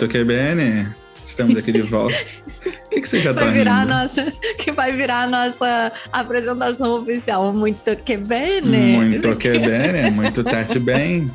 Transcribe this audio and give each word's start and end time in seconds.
Muito 0.00 0.12
que 0.12 0.24
bem, 0.24 0.86
Estamos 1.26 1.58
aqui 1.58 1.72
de 1.72 1.82
volta. 1.82 2.16
O 2.16 2.88
que, 2.88 3.02
que 3.02 3.06
você 3.06 3.20
já 3.20 3.32
vai 3.32 3.44
tá 3.44 3.50
virar 3.50 3.80
rindo? 3.80 3.88
nossa, 3.90 4.32
Que 4.56 4.72
vai 4.72 4.96
virar 4.96 5.24
a 5.24 5.26
nossa 5.26 5.92
apresentação 6.10 7.02
oficial. 7.02 7.52
Muito 7.52 7.94
que 7.96 8.16
bem, 8.16 8.62
Muito 8.62 9.36
que 9.36 9.58
bem, 9.58 10.10
muito 10.10 10.42
tete 10.42 10.78
bem. 10.80 11.30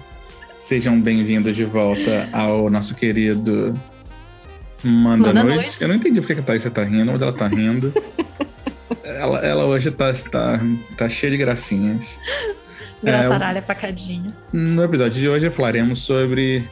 Sejam 0.58 1.00
bem-vindos 1.00 1.56
de 1.56 1.64
volta 1.64 2.28
ao 2.34 2.68
nosso 2.72 2.96
querido 2.96 3.80
Manda, 4.84 5.28
Manda 5.28 5.44
Noite. 5.44 5.58
Noite. 5.58 5.82
Eu 5.82 5.88
não 5.88 5.96
entendi 5.98 6.20
porque 6.20 6.34
que 6.34 6.42
a 6.42 6.44
Thaís 6.44 6.64
tá 6.64 6.84
rindo, 6.84 7.12
mas 7.12 7.22
ela 7.22 7.34
tá 7.34 7.48
rindo. 7.48 7.94
ela, 9.06 9.46
ela 9.46 9.66
hoje 9.66 9.92
tá, 9.92 10.12
tá, 10.12 10.60
tá 10.98 11.08
cheia 11.08 11.30
de 11.30 11.38
gracinhas. 11.38 12.20
Engraçaralha 13.04 13.62
pacadinho. 13.62 14.26
No 14.52 14.84
episódio 14.84 15.22
de 15.22 15.30
hoje 15.30 15.52
falaremos 15.52 16.02
sobre 16.02 16.64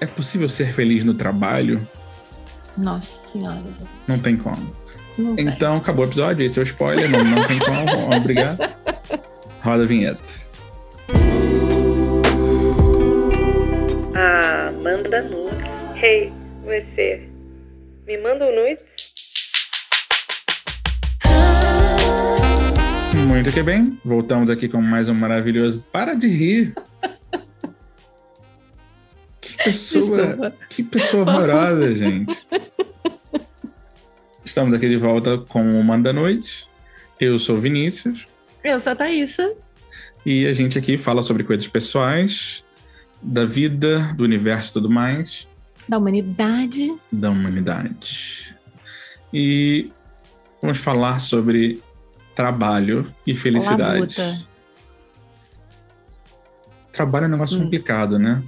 é 0.00 0.06
possível 0.06 0.48
ser 0.48 0.72
feliz 0.72 1.04
no 1.04 1.14
trabalho? 1.14 1.86
Nossa 2.76 3.28
senhora. 3.28 3.62
Não 4.08 4.18
tem 4.18 4.36
como. 4.36 4.74
Não 5.16 5.36
tem. 5.36 5.46
Então 5.46 5.76
acabou 5.76 6.04
o 6.04 6.08
episódio, 6.08 6.44
esse 6.44 6.58
é 6.58 6.62
o 6.62 6.64
spoiler, 6.64 7.08
não, 7.08 7.24
não 7.24 7.46
tem 7.46 7.58
como. 7.58 8.10
Obrigado. 8.16 8.58
Roda 9.62 9.84
a 9.84 9.86
vinheta. 9.86 10.22
Ah, 14.14 14.72
manda 14.82 15.22
nudes. 15.22 15.68
Hey, 16.02 16.32
você. 16.64 17.28
Me 18.06 18.18
manda 18.18 18.46
um 18.46 18.54
nudes? 18.54 18.84
Muito 23.26 23.50
que 23.52 23.62
bem. 23.62 23.98
Voltamos 24.04 24.50
aqui 24.50 24.68
com 24.68 24.82
mais 24.82 25.08
um 25.08 25.14
maravilhoso. 25.14 25.84
Para 25.92 26.14
de 26.14 26.26
rir. 26.26 26.74
Que 29.64 29.70
pessoa, 29.70 30.26
Desculpa. 30.26 30.54
que 30.68 30.82
pessoa 30.82 31.22
amorosa, 31.22 31.94
gente. 31.96 32.38
Estamos 34.44 34.74
aqui 34.74 34.88
de 34.88 34.96
volta 34.98 35.38
com 35.38 35.80
o 35.80 35.82
Manda 35.82 36.12
Noite. 36.12 36.68
Eu 37.18 37.38
sou 37.38 37.56
o 37.56 37.60
Vinícius 37.60 38.26
Eu 38.62 38.78
sou 38.80 38.92
a 38.92 38.96
Thaísa. 38.96 39.54
e 40.26 40.46
a 40.46 40.52
gente 40.52 40.78
aqui 40.78 40.98
fala 40.98 41.22
sobre 41.22 41.44
coisas 41.44 41.66
pessoais, 41.66 42.62
da 43.22 43.44
vida, 43.46 44.12
do 44.16 44.24
universo 44.24 44.70
e 44.70 44.72
tudo 44.74 44.90
mais, 44.90 45.48
Da 45.88 45.96
humanidade. 45.96 46.94
da 47.10 47.30
humanidade. 47.30 48.54
E 49.32 49.90
vamos 50.60 50.76
falar 50.78 51.20
sobre 51.20 51.80
trabalho 52.34 53.10
e 53.26 53.34
felicidade. 53.34 54.00
Labuta. 54.20 54.44
Trabalho 56.92 57.24
é 57.24 57.28
um 57.28 57.30
negócio 57.30 57.58
Hum. 57.58 57.62
complicado, 57.64 58.18
né? 58.18 58.42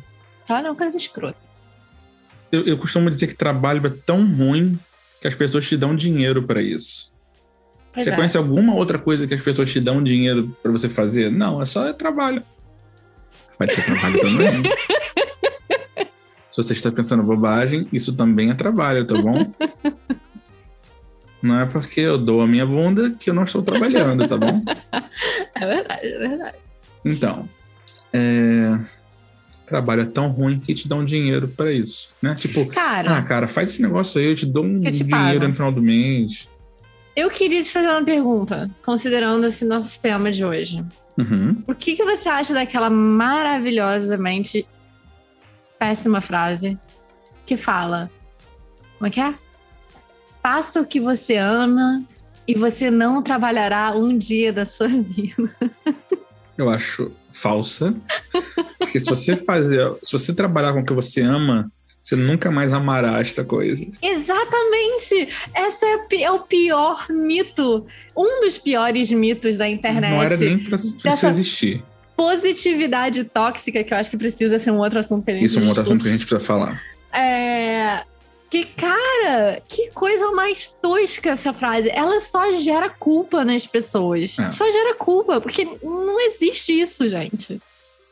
Olha, 0.49 0.71
uma 0.71 0.77
coisa 0.77 0.97
escrota. 0.97 1.39
Eu, 2.51 2.65
eu 2.65 2.79
costumo 2.79 3.11
dizer 3.11 3.27
que 3.27 3.35
trabalho 3.35 3.87
é 3.87 3.91
tão 4.05 4.27
ruim 4.27 4.79
que 5.21 5.29
as 5.29 5.35
pessoas 5.35 5.67
te 5.67 5.77
dão 5.77 5.95
dinheiro 5.95 6.43
para 6.43 6.63
isso. 6.63 7.13
Pois 7.93 8.05
você 8.05 8.11
é. 8.11 8.15
conhece 8.15 8.37
alguma 8.37 8.75
outra 8.75 8.99
coisa 8.99 9.27
que 9.27 9.35
as 9.35 9.41
pessoas 9.41 9.71
te 9.71 9.81
dão 9.81 10.03
dinheiro 10.03 10.57
para 10.63 10.71
você 10.71 10.89
fazer? 10.89 11.31
Não, 11.31 11.61
é 11.61 11.67
só 11.67 11.93
trabalho. 11.93 12.43
Pode 13.59 13.75
ser 13.75 13.85
trabalho 13.85 14.21
também. 14.21 14.63
Se 16.51 16.63
você 16.63 16.73
está 16.73 16.91
pensando 16.91 17.23
bobagem, 17.23 17.87
isso 17.93 18.15
também 18.15 18.51
é 18.51 18.55
trabalho, 18.55 19.07
tá 19.07 19.15
bom? 19.21 19.53
Não 21.43 21.61
é 21.61 21.67
porque 21.67 22.01
eu 22.01 22.17
dou 22.17 22.41
a 22.41 22.47
minha 22.47 22.65
bunda 22.65 23.11
que 23.11 23.29
eu 23.29 23.35
não 23.35 23.45
estou 23.45 23.63
trabalhando, 23.63 24.27
tá 24.27 24.37
bom? 24.37 24.63
É 25.59 25.67
verdade, 25.67 26.07
é 26.07 26.19
verdade. 26.19 26.59
Então, 27.03 27.49
é... 28.13 28.79
trabalho 29.67 30.03
é 30.03 30.07
tão 30.07 30.29
ruim 30.29 30.59
que 30.59 30.75
te 30.75 30.89
dão 30.89 31.05
dinheiro 31.05 31.49
para 31.49 31.73
isso, 31.73 32.15
né? 32.23 32.35
Tipo, 32.35 32.67
Cara, 32.67 33.19
ah, 33.19 33.23
cara, 33.23 33.49
faz 33.49 33.73
esse 33.73 33.83
negócio 33.83 34.21
aí, 34.21 34.29
eu 34.29 34.35
te 34.35 34.47
dou 34.47 34.65
um 34.65 34.81
te 34.81 34.91
dinheiro 34.91 35.41
pago. 35.41 35.49
no 35.49 35.55
final 35.55 35.73
do 35.73 35.83
mês. 35.83 36.49
eu 37.15 37.29
queria 37.31 37.63
te 37.63 37.71
fazer 37.71 37.89
uma 37.89 38.05
pergunta, 38.05 38.71
considerando 38.85 39.47
esse 39.47 39.65
nosso 39.65 40.01
tema 40.01 40.31
de 40.31 40.45
hoje. 40.45 40.85
Uhum. 41.19 41.63
O 41.67 41.75
que, 41.75 41.97
que 41.97 42.05
você 42.05 42.29
acha 42.29 42.53
daquela 42.55 42.91
maravilhosamente 42.91 44.67
péssima 45.79 46.21
frase 46.21 46.79
que 47.47 47.57
fala: 47.57 48.11
Como 48.99 49.09
é 49.09 49.11
que 49.11 49.21
é? 49.21 49.35
Faça 50.43 50.81
o 50.81 50.87
que 50.87 51.01
você 51.01 51.37
ama 51.37 52.05
e 52.47 52.55
você 52.55 52.91
não 52.91 53.23
trabalhará 53.23 53.93
um 53.97 54.17
dia 54.17 54.53
da 54.53 54.65
sua 54.65 54.87
vida. 54.89 55.51
Eu 56.57 56.71
acho 56.71 57.11
falsa. 57.41 57.95
Porque 58.79 59.01
se 59.01 59.07
você 59.07 59.37
fazer, 59.37 59.93
se 60.03 60.13
você 60.13 60.33
trabalhar 60.33 60.73
com 60.73 60.81
o 60.81 60.85
que 60.85 60.93
você 60.93 61.21
ama, 61.21 61.71
você 62.03 62.15
nunca 62.15 62.51
mais 62.51 62.73
amará 62.73 63.21
esta 63.21 63.43
coisa. 63.45 63.85
Exatamente! 64.01 65.29
Essa 65.53 65.87
é, 65.87 66.23
é 66.23 66.31
o 66.31 66.41
pior 66.41 67.07
mito. 67.11 67.85
Um 68.17 68.43
dos 68.43 68.57
piores 68.59 69.11
mitos 69.11 69.57
da 69.57 69.69
internet. 69.69 70.13
Não 70.13 70.23
era 70.23 70.37
nem 70.37 70.59
pra, 70.59 70.79
pra 71.03 71.13
isso 71.13 71.27
existir. 71.27 71.83
Positividade 72.17 73.25
tóxica, 73.25 73.83
que 73.83 73.93
eu 73.93 73.99
acho 73.99 74.09
que 74.09 74.17
precisa 74.17 74.59
ser 74.59 74.71
um 74.71 74.79
outro 74.79 75.01
assunto 75.01 75.25
que 75.25 75.33
a 75.33 75.35
gente 75.35 75.45
Isso 75.45 75.59
é 75.59 75.63
um 75.63 75.67
outro 75.67 75.83
assunto 75.83 76.03
que 76.03 76.09
a 76.09 76.13
gente 76.13 76.27
precisa 76.27 76.41
falar. 76.41 76.81
É. 77.13 78.05
Que, 78.65 78.73
cara, 78.73 79.63
que 79.69 79.91
coisa 79.91 80.31
mais 80.33 80.67
tosca 80.67 81.31
essa 81.31 81.53
frase. 81.53 81.91
Ela 81.91 82.21
só 82.21 82.53
gera 82.55 82.89
culpa 82.89 83.45
nas 83.45 83.67
pessoas. 83.67 84.39
É. 84.39 84.49
Só 84.51 84.65
gera 84.71 84.95
culpa, 84.95 85.41
porque 85.41 85.65
não 85.83 86.21
existe 86.27 86.81
isso, 86.81 87.09
gente. 87.09 87.61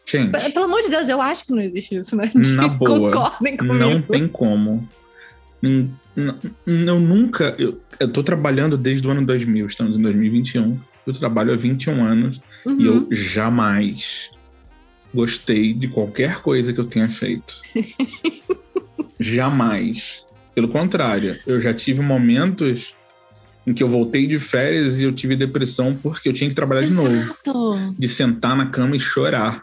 Gente, 0.06 0.52
Pelo 0.52 0.66
amor 0.66 0.82
de 0.82 0.90
Deus, 0.90 1.08
eu 1.08 1.20
acho 1.20 1.46
que 1.46 1.52
não 1.52 1.62
existe 1.62 1.96
isso, 1.96 2.14
né? 2.14 2.30
Na 2.34 2.68
boa, 2.68 3.10
Concordem 3.10 3.56
comigo. 3.56 3.74
não 3.74 4.02
tem 4.02 4.28
como. 4.28 4.86
Eu 5.62 7.00
nunca. 7.00 7.54
Eu, 7.58 7.80
eu 7.98 8.12
tô 8.12 8.22
trabalhando 8.22 8.76
desde 8.76 9.06
o 9.08 9.10
ano 9.10 9.24
2000, 9.24 9.66
estamos 9.66 9.96
em 9.96 10.02
2021. 10.02 10.78
Eu 11.06 11.12
trabalho 11.14 11.52
há 11.52 11.56
21 11.56 12.04
anos 12.04 12.40
Uhum. 12.66 12.80
e 12.80 12.86
eu 12.86 13.08
jamais 13.10 14.30
gostei 15.12 15.72
de 15.74 15.86
qualquer 15.88 16.40
coisa 16.40 16.72
que 16.72 16.80
eu 16.80 16.86
tenha 16.86 17.10
feito. 17.10 17.54
jamais. 19.20 20.23
Pelo 20.54 20.68
contrário, 20.68 21.38
eu 21.46 21.60
já 21.60 21.74
tive 21.74 22.00
momentos 22.00 22.94
em 23.66 23.72
que 23.72 23.82
eu 23.82 23.88
voltei 23.88 24.26
de 24.26 24.38
férias 24.38 25.00
e 25.00 25.04
eu 25.04 25.12
tive 25.12 25.34
depressão 25.34 25.96
porque 25.96 26.28
eu 26.28 26.32
tinha 26.32 26.48
que 26.48 26.54
trabalhar 26.54 26.82
de 26.82 26.92
novo. 26.92 27.14
Exato. 27.14 27.94
De 27.98 28.08
sentar 28.08 28.56
na 28.56 28.66
cama 28.66 28.94
e 28.94 29.00
chorar. 29.00 29.62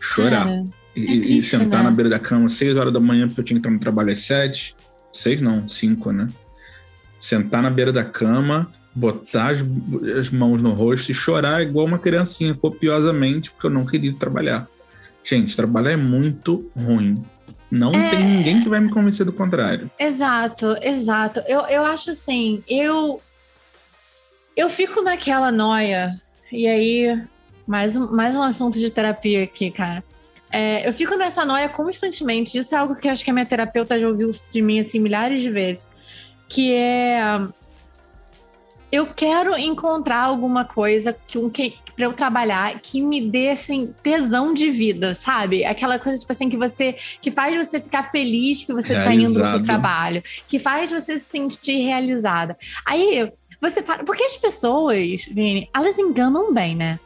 Chorar. 0.00 0.44
Cara, 0.44 0.64
E, 0.94 1.00
É 1.00 1.14
e 1.14 1.20
triste, 1.20 1.50
sentar 1.50 1.80
né? 1.84 1.84
na 1.84 1.90
beira 1.90 2.08
da 2.08 2.18
cama 2.18 2.46
às 2.46 2.52
6 2.52 2.76
horas 2.76 2.92
da 2.92 3.00
manhã, 3.00 3.26
porque 3.26 3.40
eu 3.40 3.44
tinha 3.44 3.60
que 3.60 3.60
entrar 3.60 3.70
no 3.70 3.78
trabalho 3.78 4.10
às 4.10 4.20
7. 4.20 4.74
6 5.12 5.40
não, 5.42 5.68
5, 5.68 6.12
né? 6.12 6.28
Sentar 7.20 7.62
na 7.62 7.70
beira 7.70 7.92
da 7.92 8.04
cama, 8.04 8.70
botar 8.94 9.50
as, 9.50 9.64
as 10.18 10.30
mãos 10.30 10.62
no 10.62 10.72
rosto 10.72 11.10
e 11.10 11.14
chorar 11.14 11.62
igual 11.62 11.84
uma 11.86 11.98
criancinha, 11.98 12.54
copiosamente, 12.54 13.50
porque 13.50 13.66
eu 13.66 13.70
não 13.70 13.84
queria 13.84 14.12
trabalhar. 14.14 14.66
Gente, 15.22 15.54
trabalhar 15.54 15.92
é 15.92 15.96
muito 15.96 16.70
ruim. 16.74 17.18
Não 17.70 17.92
É. 17.92 18.10
tem 18.10 18.24
ninguém 18.24 18.62
que 18.62 18.68
vai 18.68 18.80
me 18.80 18.90
convencer 18.90 19.26
do 19.26 19.32
contrário. 19.32 19.90
Exato, 19.98 20.76
exato. 20.80 21.40
Eu, 21.46 21.60
eu 21.62 21.84
acho 21.84 22.10
assim, 22.12 22.62
eu 22.68 23.20
eu 24.56 24.70
fico 24.70 25.02
naquela 25.02 25.52
noia, 25.52 26.18
e 26.50 26.66
aí, 26.66 27.22
mais 27.66 27.94
um, 27.96 28.06
mais 28.10 28.34
um 28.34 28.42
assunto 28.42 28.78
de 28.78 28.88
terapia 28.90 29.42
aqui, 29.44 29.70
cara. 29.70 30.02
É, 30.50 30.88
eu 30.88 30.92
fico 30.94 31.16
nessa 31.16 31.44
noia 31.44 31.68
constantemente. 31.68 32.56
Isso 32.56 32.74
é 32.74 32.78
algo 32.78 32.94
que 32.94 33.08
acho 33.08 33.24
que 33.24 33.30
a 33.30 33.34
minha 33.34 33.44
terapeuta 33.44 33.98
já 33.98 34.06
ouviu 34.08 34.30
de 34.52 34.62
mim 34.62 34.78
assim 34.80 34.98
milhares 35.00 35.42
de 35.42 35.50
vezes. 35.50 35.90
Que 36.48 36.72
é 36.72 37.20
eu 38.90 39.06
quero 39.06 39.56
encontrar 39.58 40.22
alguma 40.24 40.64
coisa 40.64 41.16
que, 41.26 41.38
um, 41.38 41.50
que 41.50 41.74
para 41.94 42.04
eu 42.04 42.12
trabalhar 42.12 42.78
que 42.80 43.00
me 43.00 43.20
dê 43.26 43.50
assim 43.50 43.92
tesão 44.02 44.52
de 44.52 44.70
vida, 44.70 45.14
sabe? 45.14 45.64
Aquela 45.64 45.98
coisa 45.98 46.18
tipo 46.20 46.30
assim 46.32 46.48
que 46.48 46.56
você 46.56 46.94
que 47.22 47.30
faz 47.30 47.56
você 47.56 47.80
ficar 47.80 48.04
feliz 48.10 48.64
que 48.64 48.72
você 48.72 48.94
tá 48.94 49.14
indo 49.14 49.40
pro 49.40 49.62
trabalho, 49.62 50.22
que 50.48 50.58
faz 50.58 50.90
você 50.90 51.18
se 51.18 51.24
sentir 51.24 51.82
realizada. 51.84 52.56
Aí 52.84 53.32
você 53.60 53.82
fala, 53.82 54.04
porque 54.04 54.22
as 54.22 54.36
pessoas, 54.36 55.24
Vini, 55.24 55.68
elas 55.74 55.98
enganam 55.98 56.52
bem, 56.52 56.74
né? 56.76 57.00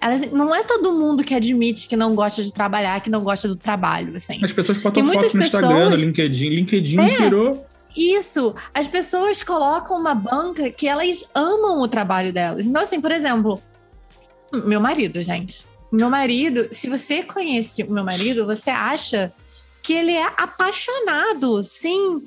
Elas, 0.00 0.30
não 0.32 0.54
é 0.54 0.62
todo 0.62 0.92
mundo 0.92 1.22
que 1.22 1.34
admite 1.34 1.86
que 1.88 1.96
não 1.96 2.14
gosta 2.14 2.42
de 2.42 2.52
trabalhar, 2.52 3.00
que 3.00 3.10
não 3.10 3.22
gosta 3.22 3.48
do 3.48 3.56
trabalho, 3.56 4.16
assim. 4.16 4.38
As 4.42 4.52
pessoas 4.52 4.78
botam 4.78 5.04
foto 5.06 5.36
no 5.36 5.42
Instagram, 5.42 5.68
no 5.68 5.80
pessoas- 5.90 6.02
LinkedIn. 6.02 6.48
LinkedIn 6.50 7.00
É. 7.00 7.16
virou. 7.16 7.65
Isso, 7.96 8.54
as 8.74 8.86
pessoas 8.86 9.42
colocam 9.42 9.98
uma 9.98 10.14
banca 10.14 10.70
que 10.70 10.86
elas 10.86 11.28
amam 11.34 11.80
o 11.80 11.88
trabalho 11.88 12.32
delas. 12.32 12.66
Então, 12.66 12.82
assim, 12.82 13.00
por 13.00 13.10
exemplo, 13.10 13.60
meu 14.52 14.80
marido, 14.80 15.22
gente. 15.22 15.64
Meu 15.90 16.10
marido, 16.10 16.68
se 16.72 16.88
você 16.88 17.22
conhece 17.22 17.82
o 17.84 17.90
meu 17.90 18.04
marido, 18.04 18.44
você 18.44 18.70
acha 18.70 19.32
que 19.82 19.94
ele 19.94 20.12
é 20.12 20.26
apaixonado, 20.36 21.62
sim. 21.62 22.22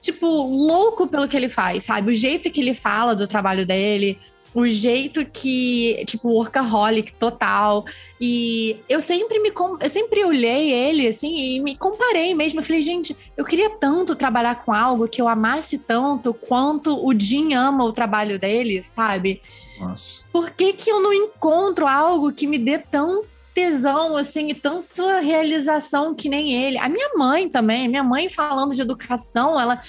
Tipo, 0.00 0.26
louco 0.26 1.06
pelo 1.06 1.28
que 1.28 1.36
ele 1.36 1.48
faz, 1.48 1.84
sabe? 1.84 2.12
O 2.12 2.14
jeito 2.14 2.50
que 2.50 2.60
ele 2.60 2.74
fala 2.74 3.14
do 3.14 3.26
trabalho 3.26 3.66
dele. 3.66 4.18
O 4.54 4.68
jeito 4.68 5.26
que, 5.26 6.04
tipo, 6.06 6.28
workaholic 6.28 7.12
total. 7.14 7.84
E 8.20 8.76
eu 8.88 9.00
sempre 9.00 9.40
me 9.40 9.52
eu 9.80 9.90
sempre 9.90 10.24
olhei 10.24 10.72
ele 10.72 11.08
assim 11.08 11.36
e 11.36 11.60
me 11.60 11.76
comparei 11.76 12.32
mesmo. 12.34 12.60
Eu 12.60 12.64
falei, 12.64 12.80
gente, 12.80 13.16
eu 13.36 13.44
queria 13.44 13.68
tanto 13.68 14.14
trabalhar 14.14 14.64
com 14.64 14.72
algo 14.72 15.08
que 15.08 15.20
eu 15.20 15.26
amasse 15.26 15.76
tanto 15.76 16.32
quanto 16.32 17.04
o 17.04 17.12
Jim 17.18 17.52
ama 17.52 17.84
o 17.84 17.92
trabalho 17.92 18.38
dele, 18.38 18.82
sabe? 18.84 19.42
Nossa. 19.80 20.24
Por 20.32 20.50
que, 20.52 20.72
que 20.72 20.90
eu 20.90 21.00
não 21.00 21.12
encontro 21.12 21.86
algo 21.86 22.32
que 22.32 22.46
me 22.46 22.58
dê 22.58 22.78
tão 22.78 23.24
tesão, 23.52 24.16
assim, 24.16 24.50
e 24.50 24.54
tanta 24.54 25.20
realização 25.20 26.14
que 26.14 26.28
nem 26.28 26.52
ele? 26.52 26.78
A 26.78 26.88
minha 26.88 27.10
mãe 27.16 27.48
também, 27.48 27.88
minha 27.88 28.04
mãe 28.04 28.28
falando 28.28 28.74
de 28.74 28.82
educação, 28.82 29.60
ela 29.60 29.80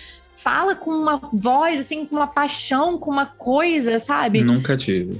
fala 0.45 0.75
com 0.75 0.91
uma 0.91 1.17
voz, 1.33 1.79
assim, 1.79 2.05
com 2.05 2.17
uma 2.17 2.27
paixão, 2.27 2.99
com 2.99 3.09
uma 3.09 3.25
coisa, 3.25 3.97
sabe? 3.97 4.43
Nunca 4.43 4.77
tive. 4.77 5.19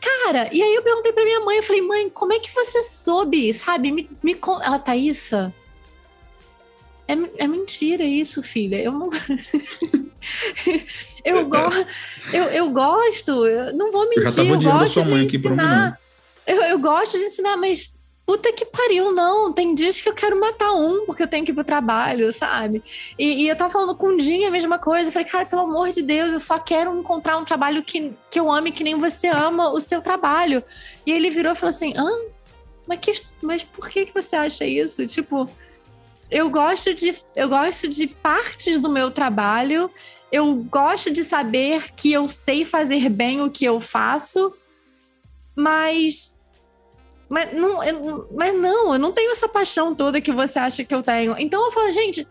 Cara, 0.00 0.48
e 0.50 0.62
aí 0.62 0.74
eu 0.74 0.82
perguntei 0.82 1.12
pra 1.12 1.24
minha 1.24 1.40
mãe, 1.40 1.58
eu 1.58 1.62
falei, 1.62 1.82
mãe, 1.82 2.08
como 2.08 2.32
é 2.32 2.38
que 2.38 2.50
você 2.50 2.82
soube, 2.82 3.52
sabe? 3.52 3.92
Me, 3.92 4.08
me 4.22 4.34
Ela, 4.62 4.78
Thaísa, 4.78 5.52
é, 7.06 7.12
é 7.36 7.46
mentira 7.46 8.02
isso, 8.02 8.42
filha. 8.42 8.82
Eu 8.82 8.92
não. 8.92 9.10
eu, 11.22 11.46
go... 11.46 11.58
eu, 12.32 12.44
eu 12.44 12.70
gosto, 12.70 13.46
eu 13.46 13.74
não 13.74 13.92
vou 13.92 14.08
mentir, 14.08 14.22
eu, 14.22 14.28
já 14.28 14.36
tava 14.36 14.48
eu 14.48 14.58
gosto 14.58 15.02
de 15.02 15.36
ensinar. 15.36 16.00
Eu, 16.46 16.62
eu 16.62 16.78
gosto 16.78 17.18
de 17.18 17.24
ensinar, 17.24 17.58
mas 17.58 17.94
puta 18.26 18.52
que 18.52 18.64
pariu, 18.64 19.12
não. 19.12 19.52
Tem 19.52 19.74
dias 19.74 20.00
que 20.00 20.08
eu 20.08 20.14
quero 20.14 20.38
matar 20.38 20.72
um 20.72 21.04
porque 21.06 21.22
eu 21.22 21.28
tenho 21.28 21.44
que 21.44 21.52
ir 21.52 21.54
pro 21.54 21.64
trabalho, 21.64 22.32
sabe? 22.32 22.82
E, 23.18 23.44
e 23.44 23.48
eu 23.48 23.56
tava 23.56 23.72
falando 23.72 23.94
com 23.94 24.08
o 24.08 24.16
Dinho 24.16 24.48
a 24.48 24.50
mesma 24.50 24.78
coisa. 24.78 25.08
Eu 25.08 25.12
falei, 25.12 25.28
cara, 25.28 25.46
pelo 25.46 25.62
amor 25.62 25.90
de 25.90 26.02
Deus, 26.02 26.32
eu 26.32 26.40
só 26.40 26.58
quero 26.58 26.98
encontrar 26.98 27.38
um 27.38 27.44
trabalho 27.44 27.82
que, 27.82 28.12
que 28.30 28.40
eu 28.40 28.50
ame 28.50 28.72
que 28.72 28.84
nem 28.84 28.98
você 28.98 29.28
ama 29.28 29.70
o 29.70 29.80
seu 29.80 30.00
trabalho. 30.00 30.62
E 31.06 31.12
ele 31.12 31.30
virou 31.30 31.52
e 31.52 31.56
falou 31.56 31.70
assim: 31.70 31.94
hã? 31.96 32.10
Mas, 32.86 32.98
que, 33.00 33.12
mas 33.42 33.62
por 33.62 33.88
que, 33.88 34.06
que 34.06 34.14
você 34.14 34.36
acha 34.36 34.64
isso? 34.64 35.06
Tipo, 35.06 35.48
eu 36.30 36.50
gosto 36.50 36.94
de 36.94 37.14
eu 37.34 37.48
gosto 37.48 37.88
de 37.88 38.06
partes 38.06 38.80
do 38.80 38.90
meu 38.90 39.10
trabalho. 39.10 39.90
Eu 40.32 40.54
gosto 40.56 41.12
de 41.12 41.24
saber 41.24 41.92
que 41.92 42.12
eu 42.12 42.26
sei 42.26 42.64
fazer 42.64 43.08
bem 43.08 43.40
o 43.40 43.50
que 43.50 43.64
eu 43.64 43.78
faço, 43.80 44.52
mas 45.54 46.33
mas 47.28 47.52
não, 47.54 47.82
eu, 47.82 48.28
mas 48.34 48.54
não, 48.54 48.92
eu 48.92 48.98
não 48.98 49.12
tenho 49.12 49.32
essa 49.32 49.48
paixão 49.48 49.94
toda 49.94 50.20
que 50.20 50.32
você 50.32 50.58
acha 50.58 50.84
que 50.84 50.94
eu 50.94 51.02
tenho. 51.02 51.34
Então 51.38 51.64
eu 51.64 51.72
falo, 51.72 51.92
gente, 51.92 52.26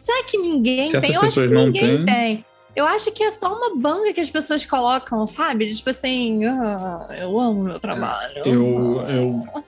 será 0.00 0.24
que 0.24 0.38
ninguém 0.38 0.90
Se 0.90 1.00
tem? 1.00 1.14
Eu 1.14 1.20
acho 1.22 1.40
que 1.40 1.48
ninguém 1.48 2.04
tem. 2.04 2.44
Eu 2.74 2.86
acho 2.86 3.10
que 3.10 3.22
é 3.22 3.30
só 3.30 3.56
uma 3.56 3.76
banga 3.76 4.12
que 4.12 4.20
as 4.20 4.30
pessoas 4.30 4.64
colocam, 4.64 5.26
sabe? 5.26 5.72
Tipo 5.74 5.90
assim, 5.90 6.44
ah, 6.46 7.08
eu 7.18 7.38
amo 7.38 7.64
meu 7.64 7.80
trabalho. 7.80 8.38
Eu, 8.38 9.02
eu, 9.08 9.64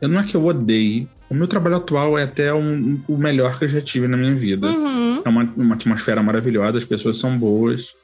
eu 0.00 0.08
não 0.08 0.20
é 0.20 0.24
que 0.24 0.34
eu 0.34 0.44
odeie. 0.46 1.08
O 1.28 1.34
meu 1.34 1.48
trabalho 1.48 1.76
atual 1.76 2.16
é 2.18 2.24
até 2.24 2.52
um, 2.54 3.00
o 3.08 3.16
melhor 3.16 3.58
que 3.58 3.64
eu 3.64 3.68
já 3.68 3.80
tive 3.80 4.06
na 4.06 4.16
minha 4.16 4.34
vida. 4.34 4.68
Uhum. 4.68 5.22
É 5.24 5.28
uma, 5.28 5.42
uma 5.56 5.74
atmosfera 5.74 6.22
maravilhosa, 6.22 6.78
as 6.78 6.84
pessoas 6.84 7.18
são 7.18 7.36
boas. 7.36 7.94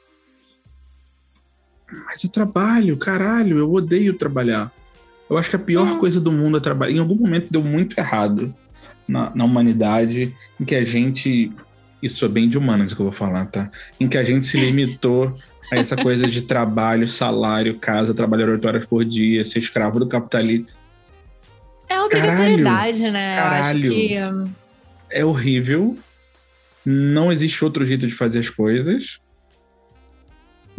Mas 2.05 2.23
eu 2.23 2.29
trabalho, 2.29 2.97
caralho, 2.97 3.59
eu 3.59 3.71
odeio 3.71 4.13
trabalhar. 4.13 4.71
Eu 5.29 5.37
acho 5.37 5.49
que 5.49 5.55
a 5.55 5.59
pior 5.59 5.87
uhum. 5.87 5.99
coisa 5.99 6.19
do 6.19 6.31
mundo 6.31 6.57
é 6.57 6.59
trabalhar. 6.59 6.93
Em 6.93 6.99
algum 6.99 7.15
momento 7.15 7.47
deu 7.51 7.63
muito 7.63 7.97
errado 7.99 8.53
na, 9.07 9.31
na 9.35 9.45
humanidade, 9.45 10.35
em 10.59 10.65
que 10.65 10.75
a 10.75 10.83
gente. 10.83 11.51
Isso 12.01 12.23
é 12.23 12.29
bem 12.29 12.49
de 12.49 12.57
humanas 12.57 12.93
que 12.93 12.99
eu 12.99 13.05
vou 13.05 13.13
falar, 13.13 13.45
tá? 13.47 13.69
Em 13.99 14.07
que 14.07 14.17
a 14.17 14.23
gente 14.23 14.45
se 14.45 14.57
limitou 14.57 15.37
a 15.71 15.75
essa 15.75 15.97
coisa 15.97 16.25
de 16.25 16.43
trabalho, 16.43 17.07
salário, 17.07 17.77
casa, 17.77 18.13
trabalhar 18.13 18.49
oito 18.49 18.65
horas 18.67 18.85
por 18.85 19.03
dia, 19.03 19.43
ser 19.43 19.59
escravo 19.59 19.99
do 19.99 20.07
capitalismo. 20.07 20.67
É 21.89 21.99
obrigatoriedade, 21.99 22.99
caralho, 22.99 23.11
né? 23.11 23.35
Caralho. 23.35 23.91
Que. 23.91 24.15
É 25.09 25.25
horrível. 25.25 25.97
Não 26.85 27.31
existe 27.31 27.63
outro 27.63 27.85
jeito 27.85 28.07
de 28.07 28.13
fazer 28.13 28.39
as 28.39 28.49
coisas. 28.49 29.19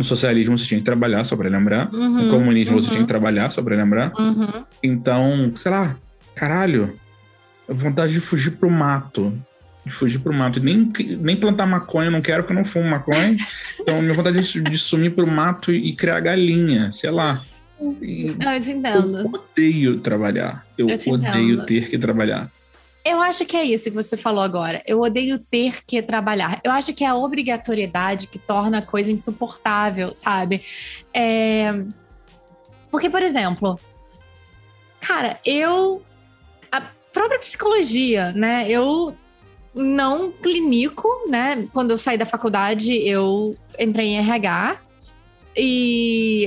No 0.01 0.05
socialismo 0.05 0.57
você 0.57 0.65
tinha 0.65 0.81
que 0.81 0.85
trabalhar, 0.87 1.25
só 1.25 1.37
para 1.37 1.51
lembrar. 1.51 1.93
Uhum, 1.93 2.25
no 2.25 2.31
comunismo 2.31 2.75
uhum. 2.75 2.81
você 2.81 2.89
tinha 2.89 3.03
que 3.03 3.07
trabalhar, 3.07 3.51
só 3.51 3.61
para 3.61 3.77
lembrar. 3.77 4.11
Uhum. 4.19 4.65
Então, 4.83 5.53
sei 5.55 5.71
lá, 5.71 5.95
caralho, 6.35 6.99
vontade 7.69 8.15
de 8.15 8.21
fugir 8.21 8.53
pro 8.53 8.71
mato. 8.71 9.31
De 9.85 9.93
fugir 9.93 10.19
pro 10.19 10.35
mato. 10.35 10.59
Nem, 10.59 10.91
nem 11.21 11.37
plantar 11.37 11.67
maconha, 11.67 12.07
eu 12.07 12.13
não 12.13 12.23
quero 12.23 12.45
que 12.45 12.51
eu 12.51 12.57
não 12.57 12.65
fumo 12.65 12.89
maconha. 12.89 13.37
então, 13.79 14.01
minha 14.01 14.15
vontade 14.15 14.41
de, 14.41 14.61
de 14.63 14.79
sumir 14.79 15.11
pro 15.11 15.27
mato 15.27 15.71
e, 15.71 15.93
criar 15.93 16.19
galinha, 16.21 16.91
sei 16.91 17.11
lá. 17.11 17.45
E, 18.01 18.29
eu 18.29 18.61
te 18.63 18.71
entendo. 18.71 19.19
Eu 19.19 19.27
odeio 19.27 19.99
trabalhar. 19.99 20.65
Eu, 20.79 20.89
eu 20.89 21.13
odeio 21.13 21.57
entendo. 21.57 21.67
ter 21.67 21.91
que 21.91 21.99
trabalhar. 21.99 22.51
Eu 23.05 23.21
acho 23.21 23.47
que 23.47 23.57
é 23.57 23.65
isso 23.65 23.85
que 23.85 23.97
você 23.97 24.17
falou 24.17 24.43
agora. 24.43 24.83
Eu 24.87 25.01
odeio 25.01 25.39
ter 25.39 25.85
que 25.85 26.03
trabalhar. 26.03 26.61
Eu 26.63 26.71
acho 26.71 26.93
que 26.93 27.03
é 27.03 27.07
a 27.07 27.17
obrigatoriedade 27.17 28.27
que 28.27 28.39
torna 28.39 28.79
a 28.79 28.83
coisa 28.83 29.11
insuportável, 29.11 30.15
sabe? 30.15 30.63
É... 31.15 31.73
Porque, 32.91 33.09
por 33.09 33.23
exemplo, 33.23 33.79
cara, 35.01 35.41
eu. 35.45 36.03
A 36.71 36.83
própria 37.13 37.39
psicologia, 37.39 38.33
né? 38.33 38.69
Eu 38.69 39.17
não 39.75 40.31
clínico, 40.31 41.09
né? 41.29 41.67
Quando 41.73 41.93
eu 41.93 41.99
saí 41.99 42.19
da 42.19 42.27
faculdade, 42.27 42.95
eu 42.95 43.57
entrei 43.79 44.09
em 44.09 44.19
RH 44.19 44.79
e. 45.57 46.47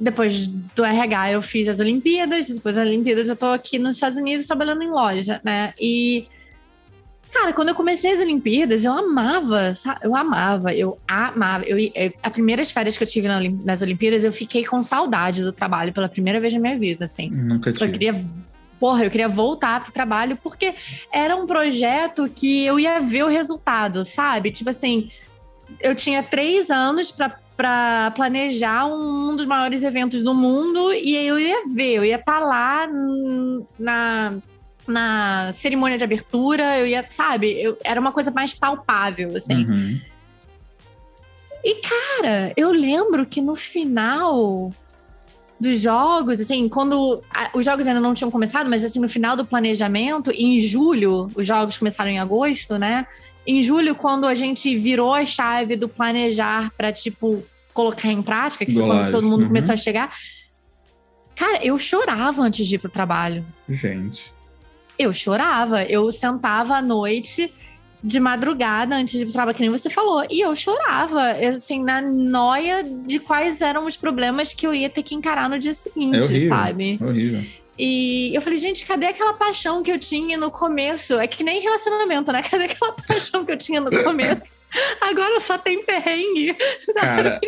Depois 0.00 0.46
do 0.46 0.84
RH 0.84 1.32
eu 1.32 1.42
fiz 1.42 1.68
as 1.68 1.78
Olimpíadas, 1.78 2.48
depois 2.48 2.76
das 2.76 2.86
Olimpíadas 2.86 3.28
eu 3.28 3.36
tô 3.36 3.46
aqui 3.46 3.78
nos 3.78 3.96
Estados 3.96 4.16
Unidos 4.16 4.46
trabalhando 4.46 4.82
em 4.82 4.88
loja, 4.88 5.40
né? 5.44 5.74
E 5.78 6.26
cara, 7.30 7.52
quando 7.52 7.68
eu 7.68 7.74
comecei 7.74 8.12
as 8.12 8.20
Olimpíadas, 8.20 8.82
eu 8.82 8.92
amava, 8.92 9.74
sabe? 9.74 10.00
eu 10.02 10.16
amava, 10.16 10.74
eu 10.74 10.98
amava. 11.06 11.64
Eu, 11.64 11.78
eu, 11.78 12.12
as 12.22 12.32
primeiras 12.32 12.70
férias 12.70 12.96
que 12.96 13.04
eu 13.04 13.08
tive 13.08 13.28
nas 13.28 13.82
Olimpíadas, 13.82 14.24
eu 14.24 14.32
fiquei 14.32 14.64
com 14.64 14.82
saudade 14.82 15.42
do 15.42 15.52
trabalho 15.52 15.92
pela 15.92 16.08
primeira 16.08 16.40
vez 16.40 16.52
na 16.52 16.60
minha 16.60 16.78
vida, 16.78 17.04
assim. 17.04 17.30
Nunca 17.30 17.72
tive. 17.72 17.84
Eu 17.84 17.92
queria 17.92 18.24
porra, 18.80 19.04
eu 19.04 19.10
queria 19.10 19.28
voltar 19.28 19.84
pro 19.84 19.92
trabalho 19.92 20.38
porque 20.42 20.74
era 21.12 21.36
um 21.36 21.46
projeto 21.46 22.28
que 22.34 22.64
eu 22.64 22.80
ia 22.80 22.98
ver 22.98 23.24
o 23.24 23.28
resultado, 23.28 24.06
sabe? 24.06 24.50
Tipo 24.50 24.70
assim, 24.70 25.10
eu 25.78 25.94
tinha 25.94 26.22
três 26.22 26.70
anos 26.70 27.10
para 27.10 27.38
para 27.60 28.10
planejar 28.12 28.86
um, 28.86 29.36
dos 29.36 29.44
maiores 29.44 29.82
eventos 29.82 30.22
do 30.22 30.32
mundo 30.32 30.94
e 30.94 31.14
eu 31.14 31.38
ia 31.38 31.68
ver, 31.68 31.96
eu 31.96 32.04
ia 32.06 32.16
estar 32.16 32.38
tá 32.38 32.46
lá 32.46 32.88
na, 33.78 34.38
na 34.86 35.52
cerimônia 35.52 35.98
de 35.98 36.02
abertura, 36.02 36.78
eu 36.78 36.86
ia, 36.86 37.04
sabe, 37.10 37.52
eu, 37.60 37.76
era 37.84 38.00
uma 38.00 38.12
coisa 38.12 38.30
mais 38.30 38.54
palpável, 38.54 39.36
assim. 39.36 39.66
Uhum. 39.66 40.00
E, 41.62 41.82
cara, 41.82 42.54
eu 42.56 42.70
lembro 42.70 43.26
que 43.26 43.42
no 43.42 43.54
final 43.56 44.72
dos 45.60 45.80
jogos, 45.80 46.40
assim, 46.40 46.66
quando 46.66 47.22
a, 47.30 47.50
os 47.52 47.66
jogos 47.66 47.86
ainda 47.86 48.00
não 48.00 48.14
tinham 48.14 48.30
começado, 48.30 48.70
mas 48.70 48.82
assim, 48.82 49.00
no 49.00 49.08
final 49.08 49.36
do 49.36 49.44
planejamento, 49.44 50.30
em 50.30 50.58
julho, 50.60 51.28
os 51.34 51.46
jogos 51.46 51.76
começaram 51.76 52.10
em 52.10 52.18
agosto, 52.18 52.78
né? 52.78 53.06
Em 53.46 53.60
julho, 53.60 53.94
quando 53.94 54.26
a 54.26 54.34
gente 54.34 54.74
virou 54.78 55.12
a 55.12 55.26
chave 55.26 55.76
do 55.76 55.90
planejar 55.90 56.72
para 56.74 56.90
tipo, 56.90 57.44
colocar 57.72 58.08
em 58.08 58.22
prática, 58.22 58.64
que 58.64 58.72
foi 58.72 58.86
quando 58.86 59.10
todo 59.10 59.26
mundo 59.26 59.42
uhum. 59.42 59.48
começou 59.48 59.72
a 59.72 59.76
chegar. 59.76 60.12
Cara, 61.34 61.64
eu 61.64 61.78
chorava 61.78 62.42
antes 62.42 62.66
de 62.66 62.74
ir 62.74 62.78
pro 62.78 62.90
trabalho. 62.90 63.44
Gente. 63.68 64.32
Eu 64.98 65.12
chorava. 65.12 65.82
Eu 65.84 66.12
sentava 66.12 66.76
à 66.76 66.82
noite 66.82 67.52
de 68.02 68.18
madrugada 68.18 68.96
antes 68.96 69.14
de 69.14 69.22
ir 69.22 69.24
pro 69.24 69.32
trabalho, 69.32 69.56
que 69.56 69.62
nem 69.62 69.70
você 69.70 69.88
falou. 69.90 70.26
E 70.30 70.40
eu 70.40 70.54
chorava, 70.54 71.32
assim, 71.54 71.82
na 71.82 72.00
noia 72.00 72.82
de 72.82 73.18
quais 73.18 73.60
eram 73.60 73.86
os 73.86 73.96
problemas 73.96 74.52
que 74.52 74.66
eu 74.66 74.74
ia 74.74 74.90
ter 74.90 75.02
que 75.02 75.14
encarar 75.14 75.48
no 75.48 75.58
dia 75.58 75.74
seguinte, 75.74 76.18
é 76.18 76.24
horrível, 76.24 76.48
sabe? 76.48 76.98
É 77.00 77.04
horrível. 77.04 77.42
E 77.82 78.34
eu 78.34 78.42
falei, 78.42 78.58
gente, 78.58 78.84
cadê 78.84 79.06
aquela 79.06 79.32
paixão 79.32 79.82
que 79.82 79.90
eu 79.90 79.98
tinha 79.98 80.36
no 80.36 80.50
começo? 80.50 81.14
É 81.14 81.26
que 81.26 81.42
nem 81.42 81.62
relacionamento, 81.62 82.30
né? 82.30 82.42
Cadê 82.44 82.64
aquela 82.64 82.92
paixão 82.92 83.42
que 83.42 83.52
eu 83.52 83.56
tinha 83.56 83.80
no 83.80 83.90
começo? 84.04 84.60
Agora 85.00 85.40
só 85.40 85.56
tem 85.56 85.82
perrengue. 85.82 86.54
Cara, 87.00 87.40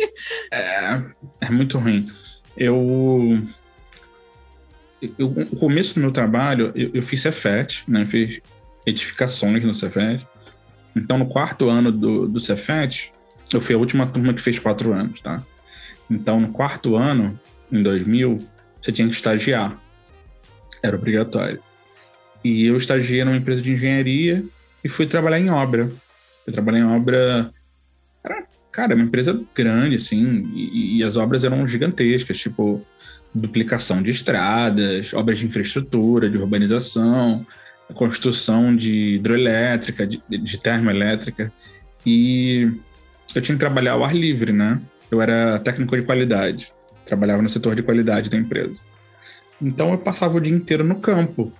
é, 0.51 1.03
é 1.39 1.49
muito 1.51 1.77
ruim. 1.77 2.11
Eu, 2.57 3.43
eu, 5.19 5.27
O 5.27 5.59
começo 5.59 5.93
do 5.93 6.01
meu 6.01 6.11
trabalho, 6.11 6.71
eu, 6.73 6.89
eu 6.95 7.03
fiz 7.03 7.21
Cefet, 7.21 7.83
né? 7.87 8.03
fiz 8.07 8.41
edificações 8.87 9.63
no 9.63 9.75
Cefet. 9.75 10.25
Então, 10.95 11.19
no 11.19 11.27
quarto 11.27 11.69
ano 11.69 11.91
do, 11.91 12.27
do 12.27 12.39
Cefet, 12.39 13.13
eu 13.53 13.61
fui 13.61 13.75
a 13.75 13.77
última 13.77 14.07
turma 14.07 14.33
que 14.33 14.41
fez 14.41 14.57
quatro 14.57 14.93
anos, 14.93 15.21
tá? 15.21 15.43
Então, 16.09 16.39
no 16.39 16.51
quarto 16.51 16.95
ano, 16.95 17.39
em 17.71 17.83
2000, 17.83 18.39
você 18.81 18.91
tinha 18.91 19.07
que 19.07 19.13
estagiar. 19.13 19.82
Era 20.83 20.97
obrigatório. 20.97 21.59
E 22.43 22.65
eu 22.65 22.77
estagiei 22.77 23.23
numa 23.23 23.37
empresa 23.37 23.61
de 23.61 23.71
engenharia 23.71 24.43
e 24.83 24.89
fui 24.89 25.05
trabalhar 25.05 25.39
em 25.39 25.49
obra. 25.49 25.89
Fui 26.43 26.51
trabalhar 26.51 26.79
em 26.79 26.85
obra. 26.85 27.49
Era 28.23 28.43
cara, 28.71 28.95
uma 28.95 29.03
empresa 29.03 29.39
grande, 29.55 29.95
assim, 29.95 30.51
e, 30.53 30.97
e 30.97 31.03
as 31.03 31.15
obras 31.15 31.43
eram 31.43 31.65
gigantescas, 31.67 32.37
tipo 32.37 32.85
duplicação 33.33 34.03
de 34.03 34.11
estradas, 34.11 35.13
obras 35.13 35.39
de 35.39 35.45
infraestrutura, 35.45 36.29
de 36.29 36.37
urbanização, 36.37 37.45
construção 37.93 38.75
de 38.75 39.15
hidroelétrica, 39.15 40.05
de, 40.05 40.21
de 40.29 40.57
termoelétrica. 40.57 41.51
E 42.05 42.69
eu 43.33 43.41
tinha 43.41 43.55
que 43.55 43.59
trabalhar 43.59 43.93
ao 43.93 44.03
ar 44.03 44.15
livre, 44.15 44.51
né? 44.51 44.79
Eu 45.09 45.21
era 45.21 45.59
técnico 45.59 45.95
de 45.95 46.03
qualidade, 46.03 46.71
trabalhava 47.05 47.41
no 47.41 47.49
setor 47.49 47.75
de 47.75 47.83
qualidade 47.83 48.29
da 48.29 48.37
empresa. 48.37 48.81
Então 49.61 49.91
eu 49.91 49.97
passava 49.97 50.37
o 50.37 50.41
dia 50.41 50.53
inteiro 50.53 50.83
no 50.83 50.95
campo. 50.95 51.51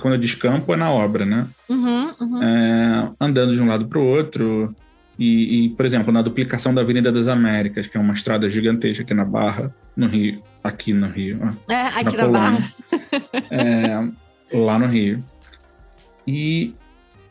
Quando 0.00 0.14
eu 0.14 0.20
diz 0.20 0.34
campo, 0.34 0.72
é 0.74 0.76
na 0.76 0.90
obra, 0.90 1.24
né? 1.24 1.46
Uhum, 1.68 2.12
uhum. 2.20 2.42
É, 2.42 3.08
andando 3.20 3.54
de 3.54 3.62
um 3.62 3.68
lado 3.68 3.86
para 3.86 3.98
o 3.98 4.04
outro. 4.04 4.74
E, 5.18 5.64
e, 5.64 5.68
por 5.70 5.86
exemplo, 5.86 6.12
na 6.12 6.20
duplicação 6.20 6.74
da 6.74 6.82
Avenida 6.82 7.10
das 7.10 7.28
Américas, 7.28 7.86
que 7.86 7.96
é 7.96 8.00
uma 8.00 8.12
estrada 8.12 8.50
gigantesca 8.50 9.02
aqui 9.02 9.14
na 9.14 9.24
Barra, 9.24 9.74
no 9.96 10.06
Rio, 10.06 10.42
aqui 10.62 10.92
no 10.92 11.08
Rio. 11.08 11.56
É, 11.68 11.82
aqui 11.82 12.16
na, 12.16 12.28
Barra. 12.28 12.58
é, 13.50 14.08
lá 14.52 14.78
no 14.78 14.86
Rio. 14.86 15.22
E 16.26 16.74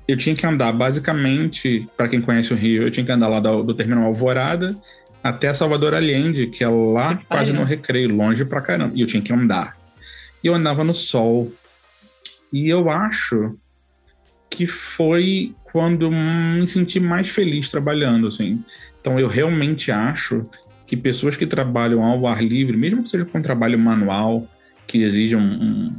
eu 0.07 0.17
tinha 0.17 0.35
que 0.35 0.45
andar, 0.45 0.71
basicamente, 0.71 1.87
para 1.95 2.07
quem 2.07 2.21
conhece 2.21 2.53
o 2.53 2.57
Rio, 2.57 2.83
eu 2.83 2.91
tinha 2.91 3.05
que 3.05 3.11
andar 3.11 3.27
lá 3.27 3.39
do, 3.39 3.63
do 3.63 3.73
terminal 3.73 4.05
Alvorada 4.05 4.75
até 5.23 5.51
Salvador 5.55 5.95
Allende, 5.95 6.45
que 6.47 6.63
é 6.63 6.67
lá 6.67 7.15
Que 7.15 7.25
quase 7.25 7.51
no 7.51 7.63
recreio, 7.63 8.15
longe 8.15 8.45
pra 8.45 8.61
caramba. 8.61 8.93
E 8.95 9.01
eu 9.01 9.07
tinha 9.07 9.21
que 9.21 9.33
andar. 9.33 9.75
E 10.43 10.47
eu 10.47 10.53
andava 10.55 10.83
no 10.83 10.93
sol. 10.93 11.51
E 12.51 12.69
eu 12.69 12.89
acho 12.89 13.57
que 14.49 14.65
foi 14.67 15.53
quando 15.71 16.09
me 16.09 16.65
senti 16.67 16.99
mais 16.99 17.27
feliz 17.29 17.69
trabalhando, 17.69 18.27
assim. 18.27 18.63
Então 19.01 19.19
eu 19.19 19.27
realmente 19.27 19.91
acho 19.91 20.45
que 20.87 20.95
pessoas 20.95 21.35
que 21.35 21.45
trabalham 21.47 22.03
ao 22.03 22.25
ar 22.27 22.43
livre, 22.43 22.77
mesmo 22.77 23.03
que 23.03 23.09
seja 23.09 23.25
com 23.25 23.39
um 23.39 23.41
trabalho 23.41 23.77
manual, 23.77 24.47
que 24.87 25.01
exija 25.01 25.37
um, 25.37 25.41
um- 25.41 25.95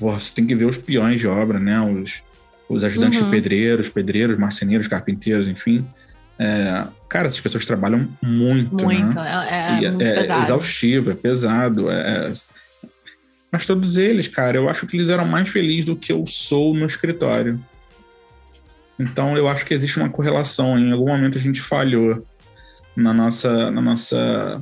você 0.00 0.34
tem 0.34 0.44
que 0.46 0.54
ver 0.54 0.64
os 0.66 0.76
peões 0.76 1.20
de 1.20 1.28
obra, 1.28 1.58
né? 1.60 1.80
Os, 1.80 2.20
os 2.68 2.82
ajudantes 2.82 3.20
Uhum. 3.20 3.26
de 3.26 3.30
pedreiros, 3.30 3.88
pedreiros, 3.88 4.36
marceneiros, 4.36 4.88
carpinteiros, 4.88 5.46
enfim. 5.46 5.86
É, 6.38 6.84
cara, 7.08 7.28
essas 7.28 7.40
pessoas 7.40 7.64
trabalham 7.64 8.08
muito, 8.20 8.84
Muito, 8.84 9.16
né? 9.16 9.48
é, 9.48 9.84
é 9.84 9.86
é 9.86 10.14
pesado. 10.16 10.42
exaustivo, 10.42 11.10
é 11.12 11.14
pesado. 11.14 11.88
é- 11.88 12.32
Mas 13.54 13.66
todos 13.66 13.96
eles, 13.96 14.26
cara, 14.26 14.56
eu 14.56 14.68
acho 14.68 14.84
que 14.84 14.96
eles 14.96 15.08
eram 15.08 15.24
mais 15.24 15.48
felizes 15.48 15.84
do 15.84 15.94
que 15.94 16.10
eu 16.10 16.26
sou 16.26 16.74
no 16.74 16.84
escritório. 16.86 17.64
Então 18.98 19.36
eu 19.36 19.46
acho 19.46 19.64
que 19.64 19.72
existe 19.72 19.96
uma 19.96 20.08
correlação. 20.08 20.76
Em 20.76 20.90
algum 20.90 21.06
momento 21.06 21.38
a 21.38 21.40
gente 21.40 21.60
falhou 21.60 22.26
na 22.96 23.14
nossa. 23.14 23.70
Na 23.70 23.80
nossa... 23.80 24.60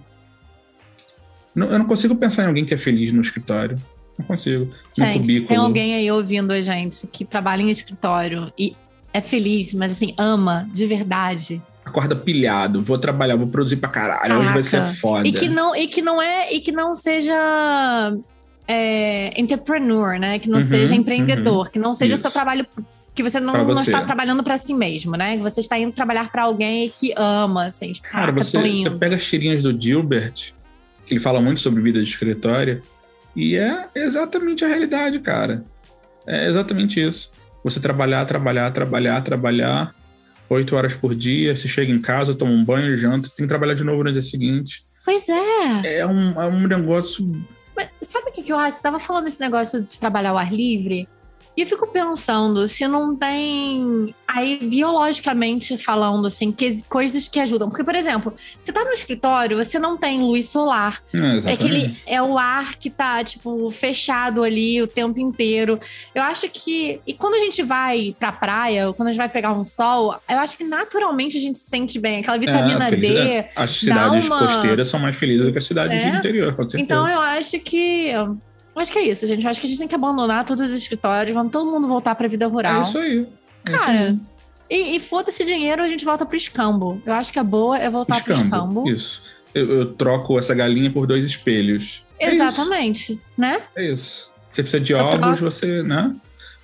Não- 1.54 1.70
eu 1.70 1.78
não 1.78 1.86
consigo 1.86 2.14
pensar 2.16 2.44
em 2.44 2.48
alguém 2.48 2.66
que 2.66 2.74
é 2.74 2.76
feliz 2.76 3.14
no 3.14 3.22
escritório. 3.22 3.78
Não 4.18 4.26
consigo. 4.26 4.70
Gente, 4.94 5.40
tem 5.40 5.56
alguém 5.56 5.94
aí 5.94 6.12
ouvindo 6.12 6.52
a 6.52 6.60
gente 6.60 7.06
que 7.06 7.24
trabalha 7.24 7.62
em 7.62 7.70
escritório 7.70 8.52
e 8.58 8.76
é 9.10 9.22
feliz, 9.22 9.72
mas 9.72 9.92
assim, 9.92 10.14
ama 10.18 10.68
de 10.74 10.86
verdade. 10.86 11.62
Acorda 11.82 12.14
pilhado, 12.14 12.82
vou 12.82 12.98
trabalhar, 12.98 13.36
vou 13.36 13.46
produzir 13.46 13.76
pra 13.76 13.88
caralho. 13.88 14.38
Hoje 14.40 14.52
vai 14.52 14.62
ser 14.62 14.80
Caraca. 14.80 14.96
foda. 14.96 15.26
E 15.26 15.32
que 15.32 15.48
não, 15.48 15.74
e 15.74 15.88
que 15.88 16.02
não 16.02 16.20
é, 16.20 16.52
e 16.52 16.60
que 16.60 16.72
não 16.72 16.94
seja 16.94 18.14
é, 18.72 19.40
entrepreneur, 19.40 20.18
né? 20.18 20.38
Que 20.38 20.48
não 20.48 20.58
Uhum, 20.58 20.64
seja 20.64 20.94
empreendedor, 20.94 21.70
que 21.70 21.78
não 21.78 21.92
seja 21.94 22.14
o 22.14 22.18
seu 22.18 22.28
Isso. 22.28 22.34
trabalho 22.34 22.66
que 23.14 23.22
você 23.22 23.38
não, 23.38 23.52
Pra 23.52 23.64
não 23.64 23.74
você. 23.74 23.90
está 23.90 24.02
trabalhando 24.04 24.42
pra 24.42 24.56
si 24.56 24.72
mesmo, 24.72 25.16
né? 25.16 25.36
Que 25.36 25.42
você 25.42 25.60
está 25.60 25.78
indo 25.78 25.92
trabalhar 25.92 26.30
pra 26.32 26.44
alguém 26.44 26.88
que 26.88 27.12
ama, 27.16 27.66
assim, 27.66 27.92
tipo, 27.92 28.08
Cara, 28.08 28.26
caraca, 28.32 28.42
você, 28.42 28.58
você 28.58 28.90
pega 28.90 29.16
as 29.16 29.24
tirinhas 29.24 29.62
do 29.64 29.78
Gilbert, 29.78 30.52
que 31.06 31.12
ele 31.14 31.20
fala 31.20 31.40
muito 31.40 31.60
sobre 31.60 31.82
vida 31.82 32.02
de 32.02 32.08
escritório, 32.08 32.82
e 33.36 33.56
é 33.56 33.86
exatamente 33.94 34.64
a 34.64 34.68
realidade, 34.68 35.18
cara. 35.18 35.62
É 36.26 36.48
exatamente 36.48 37.00
isso. 37.00 37.30
Você 37.64 37.78
trabalhar, 37.80 38.24
trabalhar, 38.24 38.70
trabalhar, 38.70 39.20
trabalhar, 39.20 39.94
oito 40.48 40.74
horas 40.74 40.94
por 40.94 41.14
dia, 41.14 41.54
você 41.54 41.68
chega 41.68 41.92
em 41.92 42.00
casa, 42.00 42.34
toma 42.34 42.52
um 42.52 42.64
banho, 42.64 42.96
janta, 42.96 43.28
você 43.28 43.36
tem 43.36 43.44
que 43.44 43.48
trabalhar 43.48 43.74
de 43.74 43.84
novo 43.84 44.02
no 44.04 44.12
dia 44.12 44.22
seguinte. 44.22 44.84
Pois 45.04 45.28
é. 45.28 45.98
É 45.98 46.06
um, 46.06 46.40
é 46.40 46.46
um 46.46 46.66
negócio. 46.66 47.26
Sabe 48.02 48.30
o 48.30 48.32
que, 48.32 48.42
que 48.42 48.52
eu 48.52 48.58
acho? 48.58 48.76
Você 48.76 48.82
tava 48.82 48.98
falando 48.98 49.28
esse 49.28 49.40
negócio 49.40 49.82
de 49.82 49.98
trabalhar 49.98 50.30
ao 50.30 50.38
ar 50.38 50.52
livre. 50.52 51.08
E 51.54 51.60
eu 51.60 51.66
fico 51.66 51.86
pensando 51.86 52.66
se 52.66 52.88
não 52.88 53.14
tem, 53.14 54.14
aí, 54.26 54.58
biologicamente 54.62 55.76
falando, 55.76 56.26
assim, 56.26 56.50
que, 56.50 56.82
coisas 56.84 57.28
que 57.28 57.38
ajudam. 57.40 57.68
Porque, 57.68 57.84
por 57.84 57.94
exemplo, 57.94 58.32
você 58.60 58.72
tá 58.72 58.82
no 58.84 58.92
escritório, 58.92 59.56
você 59.62 59.78
não 59.78 59.96
tem 59.98 60.20
luz 60.22 60.48
solar. 60.48 61.02
É, 61.12 61.50
É 61.50 61.52
aquele 61.52 61.94
é 62.06 62.22
o 62.22 62.38
ar 62.38 62.76
que 62.76 62.88
tá, 62.88 63.22
tipo, 63.22 63.70
fechado 63.70 64.42
ali 64.42 64.80
o 64.80 64.86
tempo 64.86 65.20
inteiro. 65.20 65.78
Eu 66.14 66.22
acho 66.22 66.48
que. 66.48 67.00
E 67.06 67.12
quando 67.12 67.34
a 67.34 67.40
gente 67.40 67.62
vai 67.62 68.16
pra 68.18 68.32
praia, 68.32 68.88
ou 68.88 68.94
quando 68.94 69.08
a 69.08 69.12
gente 69.12 69.18
vai 69.18 69.28
pegar 69.28 69.52
um 69.52 69.64
sol, 69.64 70.16
eu 70.30 70.38
acho 70.38 70.56
que 70.56 70.64
naturalmente 70.64 71.36
a 71.36 71.40
gente 71.40 71.58
se 71.58 71.68
sente 71.68 71.98
bem. 71.98 72.20
Aquela 72.20 72.38
vitamina 72.38 72.88
É, 72.88 72.96
D. 72.96 73.16
é. 73.18 73.48
As 73.54 73.72
cidades 73.72 74.26
uma- 74.26 74.38
costeiras 74.38 74.88
são 74.88 74.98
mais 74.98 75.16
felizes 75.16 75.46
do 75.46 75.52
que 75.52 75.58
as 75.58 75.64
cidades 75.64 76.02
É. 76.02 76.10
de 76.10 76.16
interior, 76.16 76.54
com 76.56 76.62
certeza. 76.66 76.82
Então 76.82 77.06
eu 77.06 77.20
acho 77.20 77.58
que. 77.60 78.10
Acho 78.74 78.90
que 78.92 78.98
é 78.98 79.02
isso, 79.08 79.26
gente. 79.26 79.44
Eu 79.44 79.50
acho 79.50 79.60
que 79.60 79.66
a 79.66 79.68
gente 79.68 79.78
tem 79.78 79.88
que 79.88 79.94
abandonar 79.94 80.44
todos 80.44 80.64
os 80.68 80.74
escritórios, 80.74 81.34
vamos 81.34 81.52
todo 81.52 81.70
mundo 81.70 81.86
voltar 81.86 82.14
pra 82.14 82.26
vida 82.28 82.46
rural. 82.46 82.78
É 82.78 82.82
isso 82.82 82.98
aí. 82.98 83.18
É 83.18 83.22
isso 83.72 83.78
Cara, 83.84 83.98
aí. 84.08 84.18
e, 84.70 84.96
e 84.96 85.00
foda-se 85.00 85.44
dinheiro, 85.44 85.82
a 85.82 85.88
gente 85.88 86.04
volta 86.04 86.24
pro 86.26 86.36
escambo. 86.36 87.00
Eu 87.04 87.12
acho 87.12 87.30
que 87.32 87.38
a 87.38 87.44
boa 87.44 87.78
é 87.78 87.88
voltar 87.90 88.22
pro 88.24 88.32
Escambo. 88.32 88.54
escambo. 88.56 88.88
Isso. 88.88 89.22
Eu, 89.54 89.70
eu 89.70 89.86
troco 89.94 90.38
essa 90.38 90.54
galinha 90.54 90.90
por 90.90 91.06
dois 91.06 91.24
espelhos. 91.24 92.02
É 92.18 92.26
isso. 92.34 92.36
Exatamente, 92.42 93.20
né? 93.36 93.60
É 93.76 93.92
isso. 93.92 94.30
Você 94.50 94.62
precisa 94.62 94.82
de 94.82 94.94
ovos, 94.94 95.14
troco- 95.20 95.36
você, 95.36 95.82
né? 95.82 96.14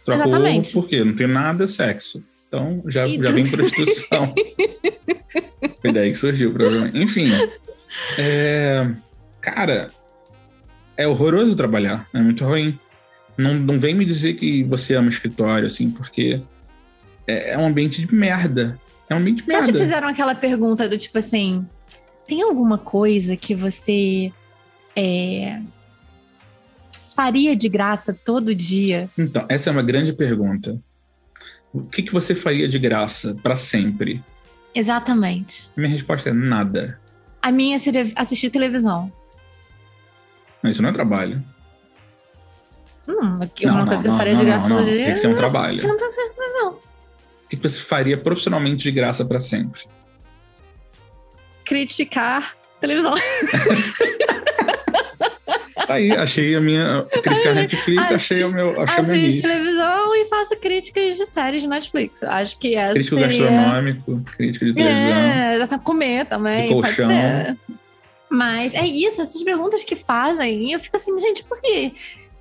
Troca 0.04 0.24
o 0.24 0.28
Exatamente. 0.28 0.70
ovo, 0.70 0.80
por 0.82 0.88
quê? 0.88 1.04
Não 1.04 1.14
tem 1.14 1.26
nada 1.26 1.66
sexo. 1.66 2.22
Então 2.48 2.82
já, 2.86 3.06
E 3.06 3.20
já 3.22 3.30
vem 3.30 3.44
prostituição. 3.46 4.34
Foi 5.82 5.92
daí 5.92 6.10
que 6.10 6.16
surgiu, 6.16 6.50
provavelmente. 6.52 6.98
Enfim. 6.98 7.30
é, 8.16 8.86
Cara, 9.40 9.90
é 10.98 11.06
horroroso 11.06 11.54
trabalhar. 11.54 12.06
É 12.12 12.20
muito 12.20 12.44
ruim. 12.44 12.76
Não, 13.36 13.54
não 13.54 13.78
vem 13.78 13.94
me 13.94 14.04
dizer 14.04 14.34
que 14.34 14.64
você 14.64 14.96
ama 14.96 15.08
escritório, 15.08 15.68
assim, 15.68 15.92
porque 15.92 16.42
é, 17.26 17.52
é 17.52 17.58
um 17.58 17.66
ambiente 17.66 18.04
de 18.04 18.12
merda. 18.12 18.78
É 19.08 19.14
um 19.14 19.18
ambiente 19.18 19.44
de 19.44 19.44
Vocês 19.44 19.66
já 19.66 19.72
merda. 19.72 19.78
fizeram 19.78 20.08
aquela 20.08 20.34
pergunta 20.34 20.88
do 20.88 20.98
tipo 20.98 21.16
assim: 21.16 21.64
tem 22.26 22.42
alguma 22.42 22.76
coisa 22.76 23.36
que 23.36 23.54
você 23.54 24.32
é, 24.96 25.62
faria 27.14 27.54
de 27.54 27.68
graça 27.68 28.12
todo 28.12 28.52
dia? 28.52 29.08
Então, 29.16 29.46
essa 29.48 29.70
é 29.70 29.72
uma 29.72 29.82
grande 29.82 30.12
pergunta. 30.12 30.80
O 31.72 31.82
que, 31.82 32.02
que 32.02 32.12
você 32.12 32.34
faria 32.34 32.66
de 32.66 32.78
graça 32.78 33.36
para 33.40 33.54
sempre? 33.54 34.20
Exatamente. 34.74 35.70
Minha 35.76 35.90
resposta 35.90 36.30
é 36.30 36.32
nada. 36.32 36.98
A 37.40 37.52
minha 37.52 37.78
seria 37.78 38.10
assistir 38.16 38.50
televisão. 38.50 39.12
Mas 40.62 40.74
isso 40.74 40.82
não 40.82 40.90
é 40.90 40.92
trabalho. 40.92 41.42
Hum, 43.08 43.40
que 43.54 43.66
Não, 43.66 43.74
uma 43.74 43.80
não, 43.80 43.88
coisa 43.88 44.02
que 44.02 44.08
eu 44.08 44.12
não, 44.12 44.18
faria 44.18 44.34
de 44.34 44.44
não, 44.44 44.46
graça 44.46 44.68
não, 44.68 44.76
todo 44.76 44.86
não. 44.86 44.92
dia. 44.92 45.04
Tem 45.04 45.14
que 45.14 45.20
ser 45.20 45.28
um 45.28 45.32
é 45.32 45.36
trabalho. 45.36 45.78
Televisão. 45.78 46.70
O 46.70 47.48
que, 47.48 47.56
você 47.56 47.80
faria 47.80 48.18
profissionalmente 48.18 48.82
de 48.82 48.90
graça 48.90 49.24
para 49.24 49.40
sempre? 49.40 49.80
Criticar 51.64 52.54
televisão. 52.80 53.14
Tá 55.86 55.94
Aí, 55.94 56.12
achei 56.12 56.54
a 56.54 56.60
minha. 56.60 57.06
Criticar 57.22 57.54
Netflix, 57.54 58.12
achei 58.12 58.44
o 58.44 58.52
meu. 58.52 58.78
Achei 58.82 59.00
Assisto 59.00 59.16
nicho. 59.16 59.42
televisão 59.42 60.14
e 60.14 60.26
faço 60.26 60.56
críticas 60.56 61.16
de 61.16 61.24
séries 61.24 61.62
de 61.62 61.68
Netflix. 61.68 62.22
Acho 62.22 62.58
que 62.58 62.74
essa 62.74 62.92
Crítico 62.92 63.16
seria... 63.18 63.46
gastronômico, 63.46 64.22
crítica 64.36 64.66
de 64.66 64.74
televisão. 64.74 65.16
É, 65.16 65.58
dá 65.58 65.66
pra 65.66 65.78
comer 65.78 66.26
também. 66.26 66.68
De 66.68 66.74
colchão. 66.74 67.08
Mas 68.30 68.74
é 68.74 68.84
isso, 68.86 69.22
essas 69.22 69.42
perguntas 69.42 69.82
que 69.84 69.96
fazem. 69.96 70.68
E 70.68 70.72
eu 70.72 70.80
fico 70.80 70.96
assim, 70.96 71.18
gente, 71.18 71.44
por 71.44 71.60
quê? 71.60 71.92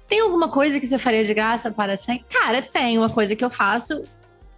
Tem 0.08 0.20
alguma 0.20 0.50
coisa 0.50 0.80
que 0.80 0.88
você 0.88 0.98
faria 0.98 1.24
de 1.24 1.34
graça 1.34 1.72
para 1.72 1.96
sempre? 1.98 2.26
Cara, 2.30 2.62
tem 2.62 2.98
uma 2.98 3.10
coisa 3.10 3.36
que 3.36 3.44
eu 3.44 3.50
faço 3.50 4.04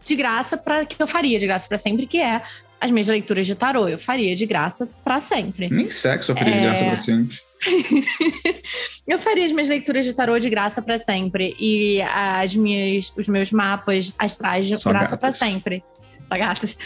de 0.05 0.15
graça 0.15 0.57
para 0.57 0.86
que 0.86 1.01
eu 1.01 1.07
faria 1.07 1.38
de 1.39 1.45
graça 1.45 1.67
para 1.67 1.77
sempre, 1.77 2.07
que 2.07 2.19
é 2.19 2.41
as 2.79 2.91
minhas 2.91 3.07
leituras 3.07 3.45
de 3.45 3.55
tarô. 3.55 3.88
Eu 3.88 4.00
faria 4.00 4.36
de 4.36 4.45
graça 4.45 4.88
para 5.03 5.19
sempre. 5.19 5.69
Nem 5.69 5.89
sexo 5.89 6.31
eu 6.31 6.36
faria 6.36 6.53
de 6.53 6.59
É. 6.59 6.63
graça 6.63 6.86
pra 6.86 6.98
sempre. 6.98 7.39
Eu 9.05 9.19
faria 9.19 9.43
as 9.45 9.51
minhas 9.51 9.67
leituras 9.67 10.05
de 10.05 10.13
tarô 10.13 10.38
de 10.39 10.50
graça 10.50 10.81
para 10.81 10.98
sempre 10.98 11.55
e 11.59 12.01
as 12.01 12.55
minhas, 12.55 13.12
os 13.17 13.27
meus 13.27 13.51
mapas 13.51 14.13
astrais 14.17 14.67
de 14.67 14.77
Só 14.77 14.89
graça 14.91 15.17
para 15.17 15.31
sempre. 15.31 15.83
Só 16.25 16.38
gatas. 16.38 16.77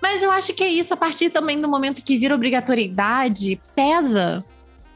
Mas 0.00 0.22
eu 0.22 0.30
acho 0.30 0.52
que 0.52 0.62
é 0.62 0.68
isso, 0.68 0.92
a 0.92 0.96
partir 0.96 1.30
também 1.30 1.60
do 1.60 1.68
momento 1.68 2.02
que 2.02 2.16
vira 2.18 2.34
obrigatoriedade, 2.34 3.60
pesa. 3.74 4.44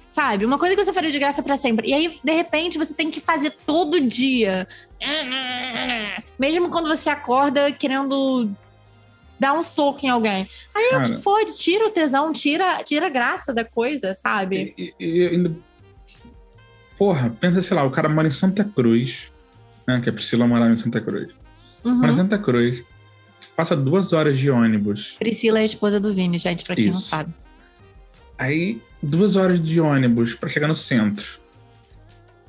Sabe? 0.08 0.44
Uma 0.44 0.58
coisa 0.58 0.74
que 0.74 0.84
você 0.84 0.92
faria 0.92 1.10
de 1.10 1.18
graça 1.18 1.42
para 1.42 1.56
sempre. 1.56 1.88
E 1.88 1.94
aí, 1.94 2.18
de 2.22 2.32
repente, 2.32 2.76
você 2.76 2.92
tem 2.92 3.10
que 3.10 3.20
fazer 3.20 3.54
todo 3.64 4.00
dia. 4.00 4.66
Mesmo 6.38 6.68
quando 6.68 6.88
você 6.88 7.08
acorda 7.08 7.70
querendo 7.70 8.50
dar 9.38 9.54
um 9.54 9.62
soco 9.62 10.04
em 10.04 10.08
alguém. 10.08 10.48
Aí 10.74 10.90
Cara. 10.90 11.02
te 11.04 11.16
fode, 11.22 11.56
tira 11.56 11.86
o 11.86 11.90
tesão, 11.90 12.32
tira, 12.32 12.82
tira 12.84 13.06
a 13.06 13.08
graça 13.08 13.54
da 13.54 13.64
coisa, 13.64 14.12
sabe? 14.12 14.74
E, 14.76 14.94
e- 15.00 15.36
e 15.36 15.50
Porra, 16.98 17.30
pensa, 17.40 17.62
sei 17.62 17.74
lá, 17.74 17.82
o 17.82 17.90
cara 17.90 18.10
mora 18.10 18.28
em 18.28 18.30
Santa 18.30 18.62
Cruz, 18.62 19.30
né? 19.88 20.00
Que 20.02 20.10
a 20.10 20.12
Priscila 20.12 20.46
morava 20.46 20.70
em 20.70 20.76
Santa 20.76 21.00
Cruz. 21.00 21.32
Uhum. 21.82 21.94
Mora 21.94 22.12
em 22.12 22.14
Santa 22.16 22.38
Cruz. 22.38 22.82
Passa 23.56 23.76
duas 23.76 24.12
horas 24.12 24.38
de 24.38 24.50
ônibus. 24.50 25.16
Priscila 25.18 25.58
é 25.58 25.62
a 25.62 25.66
esposa 25.66 26.00
do 26.00 26.14
Vini, 26.14 26.38
gente, 26.38 26.64
pra 26.64 26.74
quem 26.74 26.86
não 26.86 26.92
Isso. 26.92 27.08
sabe. 27.08 27.32
Aí, 28.38 28.80
duas 29.02 29.36
horas 29.36 29.62
de 29.62 29.80
ônibus 29.80 30.34
pra 30.34 30.48
chegar 30.48 30.66
no 30.68 30.76
centro. 30.76 31.38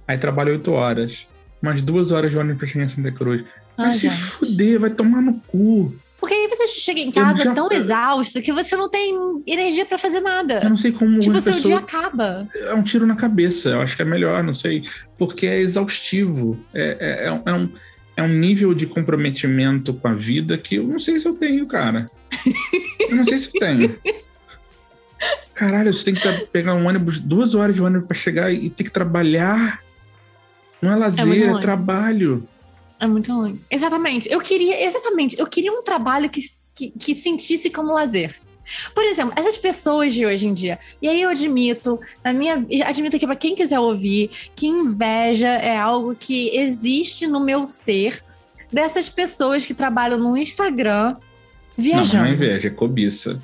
Aí 0.07 0.17
trabalha 0.17 0.51
oito 0.51 0.71
horas. 0.71 1.27
Mais 1.61 1.81
duas 1.81 2.11
horas 2.11 2.31
de 2.31 2.37
ônibus 2.37 2.57
pra 2.59 2.67
chegar 2.67 2.85
em 2.85 2.87
Santa 2.87 3.11
Cruz. 3.11 3.43
Vai 3.77 3.87
Ah, 3.87 3.91
se 3.91 4.07
gente. 4.09 4.21
fuder, 4.21 4.79
vai 4.79 4.89
tomar 4.89 5.21
no 5.21 5.33
cu. 5.47 5.93
Porque 6.19 6.33
aí 6.35 6.47
você 6.49 6.67
chega 6.67 6.99
em 6.99 7.11
casa 7.11 7.43
já- 7.45 7.53
tão 7.53 7.69
exausto 7.71 8.41
que 8.41 8.53
você 8.53 8.75
não 8.75 8.87
tem 8.87 9.13
energia 9.47 9.85
pra 9.85 9.97
fazer 9.97 10.17
Eu 10.19 10.23
nada. 10.23 10.69
não 10.69 10.77
sei 10.77 10.91
como 10.91 11.19
Tipo, 11.19 11.41
seu 11.41 11.51
pessoa... 11.53 11.67
dia 11.73 11.77
acaba. 11.79 12.47
É 12.53 12.73
um 12.75 12.83
tiro 12.83 13.07
na 13.07 13.15
cabeça. 13.15 13.69
Eu 13.69 13.81
acho 13.81 13.95
que 13.95 14.01
é 14.03 14.05
melhor, 14.05 14.43
não 14.43 14.53
sei. 14.53 14.83
Porque 15.17 15.47
é 15.47 15.59
exaustivo. 15.59 16.59
É, 16.73 17.25
é, 17.25 17.27
é 17.27 17.53
um- 17.53 17.69
é 18.21 18.27
um, 18.27 18.31
é 18.31 18.37
nível 18.37 18.73
de 18.73 18.85
comprometimento 18.85 19.93
com 19.93 20.07
a 20.07 20.13
vida 20.13 20.57
que 20.57 20.75
eu 20.75 20.83
não 20.83 20.99
sei 20.99 21.19
se 21.19 21.27
eu 21.27 21.33
tenho, 21.33 21.65
cara. 21.65 22.05
Eu 22.99 23.15
não 23.15 23.25
sei 23.25 23.37
se 23.37 23.49
eu 23.53 23.59
tenho. 23.59 23.97
Caralho, 25.53 25.93
você 25.93 26.05
tem 26.05 26.13
que 26.15 26.45
pegar 26.47 26.73
um 26.73 26.87
ônibus, 26.87 27.19
duas 27.19 27.53
horas 27.53 27.75
de 27.75 27.81
ônibus 27.81 28.07
pra 28.07 28.17
chegar 28.17 28.51
e 28.51 28.69
ter 28.69 28.83
que 28.83 28.91
trabalhar. 28.91 29.79
Não 30.81 30.91
é 30.91 30.95
lazer, 30.95 31.43
é, 31.43 31.51
longe. 31.51 31.61
trabalho. 31.61 32.47
É 32.99 33.05
muito 33.05 33.31
ruim. 33.31 33.59
Exatamente. 33.69 34.31
Eu 34.31 34.39
queria, 34.39 34.83
exatamente, 34.83 35.37
eu 35.39 35.45
queria 35.45 35.71
um 35.71 35.83
trabalho 35.83 36.29
que, 36.29 36.41
que, 36.73 36.91
que 36.91 37.13
sentisse 37.13 37.69
como 37.69 37.93
lazer. 37.93 38.35
Por 38.93 39.03
exemplo, 39.03 39.33
essas 39.35 39.57
pessoas 39.57 40.13
de 40.13 40.25
hoje 40.25 40.47
em 40.47 40.53
dia. 40.53 40.79
E 41.01 41.07
aí 41.09 41.21
eu 41.21 41.29
admito, 41.29 41.99
na 42.23 42.33
minha, 42.33 42.65
admito 42.85 43.15
aqui 43.15 43.25
para 43.25 43.35
quem 43.35 43.55
quiser 43.55 43.79
ouvir, 43.79 44.29
que 44.55 44.67
inveja 44.67 45.49
é 45.49 45.77
algo 45.77 46.15
que 46.15 46.55
existe 46.55 47.27
no 47.27 47.39
meu 47.39 47.65
ser 47.67 48.23
dessas 48.71 49.09
pessoas 49.09 49.65
que 49.65 49.73
trabalham 49.73 50.17
no 50.17 50.37
Instagram 50.37 51.13
Não, 51.13 51.19
viajando. 51.77 52.23
não 52.23 52.31
é 52.31 52.33
inveja, 52.33 52.67
é 52.67 52.71
cobiça. 52.71 53.37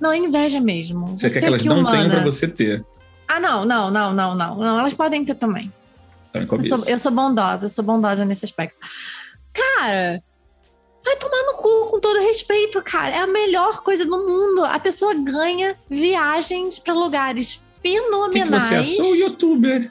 Não, 0.00 0.10
é 0.12 0.16
inveja 0.18 0.60
mesmo. 0.60 1.06
Você 1.18 1.28
quer 1.30 1.40
que 1.40 1.46
elas 1.46 1.64
não 1.64 1.76
tenham 1.84 2.04
humana. 2.06 2.14
pra 2.14 2.24
você 2.24 2.48
ter. 2.48 2.84
Ah, 3.28 3.38
não, 3.38 3.64
não, 3.64 3.90
não, 3.90 4.12
não, 4.14 4.34
não. 4.34 4.56
Não, 4.56 4.78
elas 4.80 4.94
podem 4.94 5.24
ter 5.24 5.34
também. 5.34 5.70
Então 6.30 6.40
é 6.40 6.44
Eu 6.44 6.48
cobiça. 6.48 6.78
sou, 6.78 6.88
eu 6.88 6.98
sou 6.98 7.12
bondosa, 7.12 7.66
eu 7.66 7.70
sou 7.70 7.84
bondosa 7.84 8.24
nesse 8.24 8.44
aspecto. 8.44 8.76
Cara, 9.52 10.22
vai 11.10 11.16
tomar 11.16 11.42
no 11.44 11.54
cu 11.54 11.86
com 11.90 12.00
todo 12.00 12.20
respeito, 12.20 12.80
cara. 12.82 13.14
É 13.14 13.18
a 13.18 13.26
melhor 13.26 13.80
coisa 13.82 14.04
do 14.04 14.18
mundo. 14.26 14.64
A 14.64 14.78
pessoa 14.78 15.14
ganha 15.14 15.76
viagens 15.88 16.78
pra 16.78 16.94
lugares 16.94 17.54
O 17.54 17.82
que, 17.82 17.90
que 17.90 18.00
fenomenais. 18.00 18.64
você 18.64 18.74
é? 18.74 18.84
Sou 18.84 19.16
youtuber. 19.16 19.90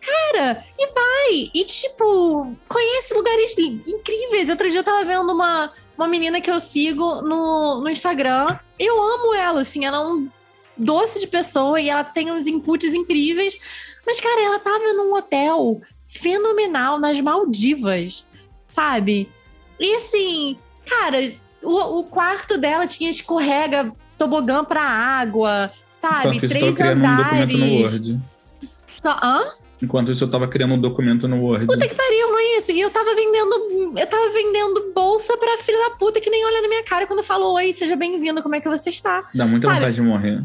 Cara, 0.00 0.64
e 0.78 0.86
vai. 0.88 1.50
E, 1.54 1.64
tipo, 1.64 2.56
conhece 2.68 3.14
lugares 3.14 3.56
incríveis. 3.58 4.48
Outro 4.50 4.68
dia 4.70 4.80
eu 4.80 4.84
tava 4.84 5.04
vendo 5.04 5.30
uma, 5.30 5.72
uma 5.96 6.08
menina 6.08 6.40
que 6.40 6.50
eu 6.50 6.58
sigo 6.58 7.22
no, 7.22 7.80
no 7.80 7.88
Instagram. 7.88 8.58
Eu 8.78 9.00
amo 9.00 9.34
ela, 9.34 9.60
assim. 9.60 9.84
Ela 9.84 9.98
é 9.98 10.00
um 10.00 10.28
doce 10.76 11.20
de 11.20 11.26
pessoa 11.26 11.80
e 11.80 11.88
ela 11.90 12.02
tem 12.02 12.32
uns 12.32 12.46
inputs 12.46 12.94
incríveis. 12.94 13.56
Mas, 14.04 14.18
cara, 14.20 14.42
ela 14.42 14.58
tava 14.58 14.92
num 14.94 15.14
hotel 15.14 15.80
fenomenal 16.06 16.98
nas 16.98 17.20
Maldivas, 17.20 18.24
sabe? 18.66 19.28
E, 19.80 19.96
assim, 19.96 20.58
cara, 20.86 21.32
o, 21.62 22.00
o 22.00 22.04
quarto 22.04 22.58
dela 22.58 22.86
tinha 22.86 23.10
escorrega, 23.10 23.90
tobogã 24.18 24.62
pra 24.62 24.82
água, 24.82 25.72
sabe? 26.00 26.36
Enquanto 26.36 26.44
isso, 26.44 26.54
eu 26.54 26.58
Três 26.60 26.74
tava 26.76 26.76
criando 26.76 27.08
um 27.08 27.16
documento 27.16 27.58
no 27.58 27.64
andares. 27.64 27.92
Word. 27.92 28.20
Só, 28.62 29.18
hã? 29.22 29.52
Enquanto 29.82 30.12
isso, 30.12 30.24
eu 30.24 30.30
tava 30.30 30.46
criando 30.46 30.74
um 30.74 30.78
documento 30.78 31.26
no 31.26 31.42
Word. 31.42 31.64
Puta 31.66 31.88
que 31.88 31.94
pariu, 31.94 32.28
não 32.28 32.38
é 32.38 32.58
isso. 32.58 32.70
E 32.70 32.80
eu 32.80 32.90
tava 32.90 33.14
vendendo. 33.14 33.98
Eu 33.98 34.06
tava 34.06 34.28
vendendo 34.30 34.92
bolsa 34.94 35.34
pra 35.38 35.56
filha 35.56 35.88
da 35.88 35.96
puta 35.96 36.20
que 36.20 36.28
nem 36.28 36.44
olha 36.44 36.60
na 36.60 36.68
minha 36.68 36.84
cara 36.84 37.06
quando 37.06 37.22
falou: 37.22 37.54
Oi, 37.54 37.72
seja 37.72 37.96
bem-vindo, 37.96 38.42
como 38.42 38.54
é 38.54 38.60
que 38.60 38.68
você 38.68 38.90
está? 38.90 39.26
Dá 39.34 39.46
muita 39.46 39.68
Sabe? 39.68 39.78
vontade 39.80 39.94
de 39.94 40.02
morrer. 40.02 40.42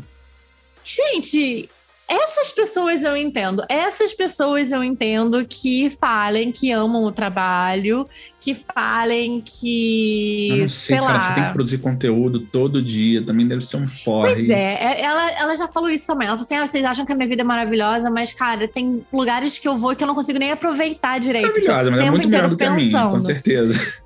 Gente, 0.85 1.69
essas 2.07 2.51
pessoas 2.51 3.03
eu 3.03 3.17
entendo. 3.17 3.63
Essas 3.67 4.13
pessoas 4.13 4.71
eu 4.71 4.83
entendo 4.83 5.43
que 5.45 5.89
falem 5.89 6.51
que 6.51 6.71
amam 6.71 7.03
o 7.03 7.11
trabalho, 7.11 8.07
que 8.39 8.53
falem 8.53 9.41
que. 9.43 10.49
Eu 10.51 10.57
não 10.57 10.69
sei, 10.69 10.97
cara, 10.99 11.13
lá. 11.13 11.21
você 11.21 11.33
tem 11.33 11.43
que 11.45 11.53
produzir 11.53 11.77
conteúdo 11.79 12.39
todo 12.39 12.81
dia, 12.81 13.23
também 13.23 13.47
deve 13.47 13.61
ser 13.65 13.77
um 13.77 13.85
porre. 14.03 14.33
Pois 14.35 14.49
é, 14.49 14.73
é- 14.75 15.01
ela, 15.01 15.31
ela 15.31 15.57
já 15.57 15.67
falou 15.67 15.89
isso 15.89 16.05
também. 16.05 16.27
Ela 16.27 16.37
falou 16.37 16.45
assim: 16.45 16.55
ah, 16.55 16.67
vocês 16.67 16.85
acham 16.85 17.05
que 17.05 17.11
a 17.11 17.15
minha 17.15 17.27
vida 17.27 17.41
é 17.41 17.45
maravilhosa, 17.45 18.09
mas, 18.11 18.31
cara, 18.31 18.67
tem 18.67 19.03
lugares 19.11 19.57
que 19.57 19.67
eu 19.67 19.75
vou 19.75 19.95
que 19.95 20.03
eu 20.03 20.07
não 20.07 20.15
consigo 20.15 20.37
nem 20.37 20.51
aproveitar 20.51 21.19
direito. 21.19 21.47
Maravilhosa, 21.47 21.89
mas 21.89 21.99
é 22.05 22.11
muito 22.11 22.29
melhor 22.29 22.49
do 22.49 22.57
que 22.57 22.63
a 22.63 22.71
minha, 22.71 22.91
com 22.91 23.13
pensando. 23.13 23.23
certeza. 23.25 24.05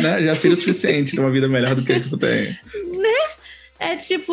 Né? 0.00 0.24
Já 0.24 0.34
seria 0.34 0.56
o 0.56 0.60
suficiente 0.60 1.14
ter 1.14 1.20
uma 1.20 1.30
vida 1.30 1.48
melhor 1.48 1.74
do 1.74 1.82
que 1.82 1.92
a 1.92 2.00
que 2.00 2.08
tu 2.08 2.16
tem. 2.16 2.56
É 3.82 3.96
tipo, 3.96 4.32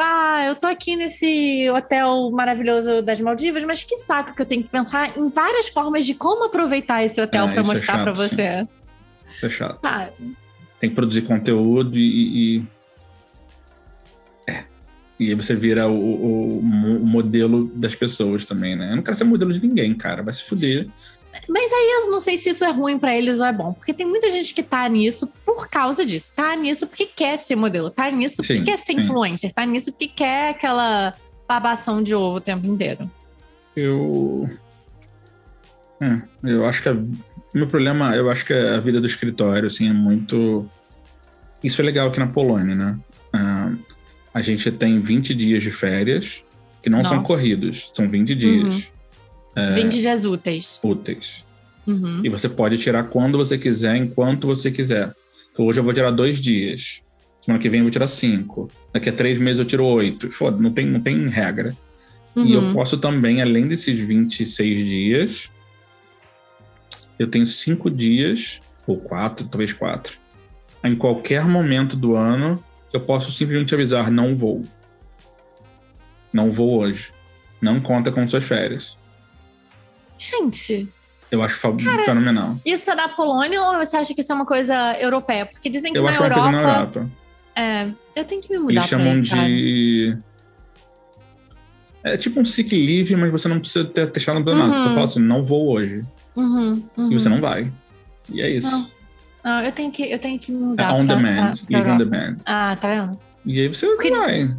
ah, 0.00 0.46
eu 0.46 0.54
tô 0.56 0.66
aqui 0.66 0.96
nesse 0.96 1.68
hotel 1.68 2.30
maravilhoso 2.30 3.02
das 3.02 3.20
Maldivas, 3.20 3.62
mas 3.62 3.82
que 3.82 3.98
saco 3.98 4.34
que 4.34 4.40
eu 4.40 4.46
tenho 4.46 4.62
que 4.62 4.70
pensar 4.70 5.16
em 5.18 5.28
várias 5.28 5.68
formas 5.68 6.06
de 6.06 6.14
como 6.14 6.44
aproveitar 6.44 7.04
esse 7.04 7.20
hotel 7.20 7.44
Ah, 7.44 7.48
pra 7.52 7.60
isso 7.60 7.70
é 7.70 7.74
mostrar 7.74 8.02
pra 8.04 8.14
chato, 8.14 8.16
você. 8.16 8.66
Isso 9.34 9.44
é 9.46 9.50
chato. 9.50 9.80
Sabe? 9.82 10.12
Tem 10.80 10.88
que 10.88 10.96
produzir 10.96 11.22
conteúdo 11.22 11.98
e. 11.98 12.56
e- 12.56 12.66
É. 14.48 14.64
E 15.20 15.28
aí 15.28 15.34
você 15.34 15.54
vira 15.54 15.86
o, 15.88 15.94
o- 15.94 16.58
o 16.60 17.06
modelo 17.06 17.66
das 17.74 17.94
pessoas 17.94 18.46
também, 18.46 18.76
né? 18.76 18.92
Eu 18.92 18.96
não 18.96 19.02
quero 19.02 19.16
ser 19.16 19.24
modelo 19.24 19.52
de 19.52 19.60
ninguém, 19.60 19.94
cara. 19.94 20.22
Vai 20.22 20.32
se 20.32 20.42
fuder. 20.44 20.88
Mas 21.48 21.72
aí 21.72 22.02
eu 22.02 22.10
não 22.10 22.20
sei 22.20 22.36
se 22.36 22.50
isso 22.50 22.64
é 22.64 22.70
ruim 22.70 22.98
pra 22.98 23.16
eles 23.16 23.40
ou 23.40 23.46
é 23.46 23.52
bom, 23.52 23.72
porque 23.72 23.92
tem 23.92 24.06
muita 24.06 24.30
gente 24.30 24.54
que 24.54 24.62
tá 24.62 24.88
nisso 24.88 25.28
por 25.44 25.68
causa 25.68 26.04
disso. 26.04 26.32
Tá 26.34 26.54
nisso 26.56 26.86
porque 26.86 27.06
quer 27.06 27.38
ser 27.38 27.56
modelo, 27.56 27.90
tá 27.90 28.10
nisso 28.10 28.36
porque 28.36 28.58
Sim, 28.58 28.64
quer 28.64 28.78
ser 28.78 28.94
sim. 28.94 29.00
influencer, 29.00 29.52
tá 29.52 29.64
nisso 29.64 29.92
porque 29.92 30.08
quer 30.08 30.50
aquela 30.50 31.14
babação 31.48 32.02
de 32.02 32.14
ovo 32.14 32.36
o 32.36 32.40
tempo 32.40 32.66
inteiro. 32.66 33.10
Eu. 33.74 34.48
É, 36.00 36.20
eu 36.44 36.66
acho 36.66 36.82
que. 36.82 36.88
A... 36.88 36.96
Meu 37.54 37.66
problema, 37.66 38.14
eu 38.14 38.30
acho 38.30 38.44
que 38.44 38.52
a 38.52 38.80
vida 38.80 39.00
do 39.00 39.06
escritório, 39.06 39.68
assim, 39.68 39.88
é 39.88 39.92
muito. 39.92 40.68
Isso 41.62 41.80
é 41.80 41.84
legal 41.84 42.08
aqui 42.08 42.18
na 42.18 42.26
Polônia, 42.26 42.74
né? 42.74 42.98
Ah, 43.32 43.72
a 44.34 44.42
gente 44.42 44.70
tem 44.70 45.00
20 45.00 45.34
dias 45.34 45.62
de 45.62 45.70
férias, 45.70 46.42
que 46.82 46.90
não 46.90 47.02
são 47.02 47.18
Nossa. 47.18 47.26
corridos, 47.26 47.90
são 47.94 48.08
20 48.08 48.34
dias 48.34 48.90
É. 49.56 49.70
20 49.70 50.00
dias 50.00 50.24
úteis. 50.24 50.78
úteis. 50.84 51.44
Uhum. 51.86 52.20
E 52.24 52.28
você 52.28 52.48
pode 52.48 52.76
tirar 52.78 53.04
quando 53.04 53.38
você 53.38 53.56
quiser, 53.56 53.96
enquanto 53.96 54.46
você 54.46 54.70
quiser. 54.70 55.12
Então, 55.52 55.64
hoje 55.66 55.80
eu 55.80 55.84
vou 55.84 55.92
tirar 55.92 56.10
dois 56.10 56.38
dias. 56.38 57.00
Semana 57.44 57.62
que 57.62 57.68
vem 57.70 57.78
eu 57.80 57.84
vou 57.84 57.90
tirar 57.90 58.08
cinco. 58.08 58.68
Daqui 58.92 59.08
a 59.08 59.12
três 59.12 59.38
meses 59.38 59.58
eu 59.60 59.64
tiro 59.64 59.84
oito. 59.86 60.30
Foda, 60.30 60.60
não 60.60 60.70
tem, 60.72 60.84
não 60.86 61.00
tem 61.00 61.28
regra. 61.28 61.74
E 62.36 62.52
eu 62.52 62.60
Uhum. 62.60 62.74
posso 62.74 62.98
também, 62.98 63.40
além 63.40 63.66
desses 63.66 63.98
26 63.98 64.84
dias, 64.84 65.50
eu 67.18 67.26
tenho 67.28 67.46
cinco 67.46 67.90
dias, 67.90 68.60
ou 68.86 68.98
quatro, 68.98 69.46
talvez 69.48 69.72
quatro. 69.72 70.18
Em 70.84 70.94
qualquer 70.94 71.46
momento 71.46 71.96
do 71.96 72.14
ano, 72.14 72.62
eu 72.92 73.00
posso 73.00 73.32
simplesmente 73.32 73.74
avisar: 73.74 74.10
não 74.10 74.36
vou. 74.36 74.64
Não 76.32 76.50
vou 76.52 76.78
hoje. 76.78 77.10
Não 77.60 77.80
conta 77.80 78.12
com 78.12 78.28
suas 78.28 78.44
férias. 78.44 78.96
Gente, 80.18 80.88
Eu 81.30 81.42
acho 81.42 81.58
fa- 81.58 81.72
fenomenal. 82.04 82.56
isso 82.64 82.90
é 82.90 82.96
da 82.96 83.08
Polônia 83.08 83.60
ou 83.62 83.78
você 83.78 83.96
acha 83.96 84.14
que 84.14 84.20
isso 84.20 84.32
é 84.32 84.34
uma 84.34 84.46
coisa 84.46 84.96
europeia? 85.00 85.46
Porque 85.46 85.68
dizem 85.68 85.92
que 85.92 85.98
Eu 85.98 86.04
na 86.04 86.10
acho 86.10 86.20
uma 86.20 86.26
Europa. 86.26 86.42
coisa 86.42 86.56
na 86.62 86.72
Europa. 86.72 87.10
É, 87.54 87.88
eu 88.14 88.24
tenho 88.24 88.40
que 88.40 88.50
me 88.52 88.58
mudar 88.58 88.72
Eles 88.72 88.86
pra 88.86 88.98
chamam 88.98 89.12
aí, 89.12 89.28
cara. 89.28 89.42
de. 89.48 90.18
É 92.04 92.16
tipo 92.16 92.40
um 92.40 92.44
sick 92.44 92.74
leave, 92.74 93.16
mas 93.16 93.30
você 93.32 93.48
não 93.48 93.58
precisa 93.58 93.84
ter 93.84 94.06
deixado 94.06 94.38
no 94.38 94.54
nada. 94.54 94.72
Você 94.74 94.88
Uhum. 94.88 94.94
fala 94.94 95.04
assim: 95.06 95.20
não 95.20 95.44
vou 95.44 95.68
hoje. 95.72 96.02
Uhum, 96.36 96.82
uhum. 96.96 97.10
E 97.10 97.14
você 97.14 97.28
não 97.28 97.40
vai. 97.40 97.72
E 98.30 98.40
é 98.40 98.50
isso. 98.50 98.70
Não. 98.70 98.88
Não, 99.44 99.60
eu 99.62 99.72
tenho 99.72 99.90
que, 99.92 100.02
eu 100.10 100.18
tenho 100.18 100.38
que 100.38 100.50
me 100.52 100.58
É 100.62 100.66
mudar. 100.66 100.92
on 100.94 101.06
pra- 101.06 101.14
demand. 101.16 101.52
pra- 101.68 101.82
pra 101.82 101.94
on 101.94 101.98
demand. 101.98 102.36
Ah, 102.44 102.76
tá 102.80 102.88
vendo? 102.88 103.18
E 103.44 103.60
aí 103.60 103.68
você 103.68 103.86
Porque- 103.86 104.10
vai. 104.10 104.54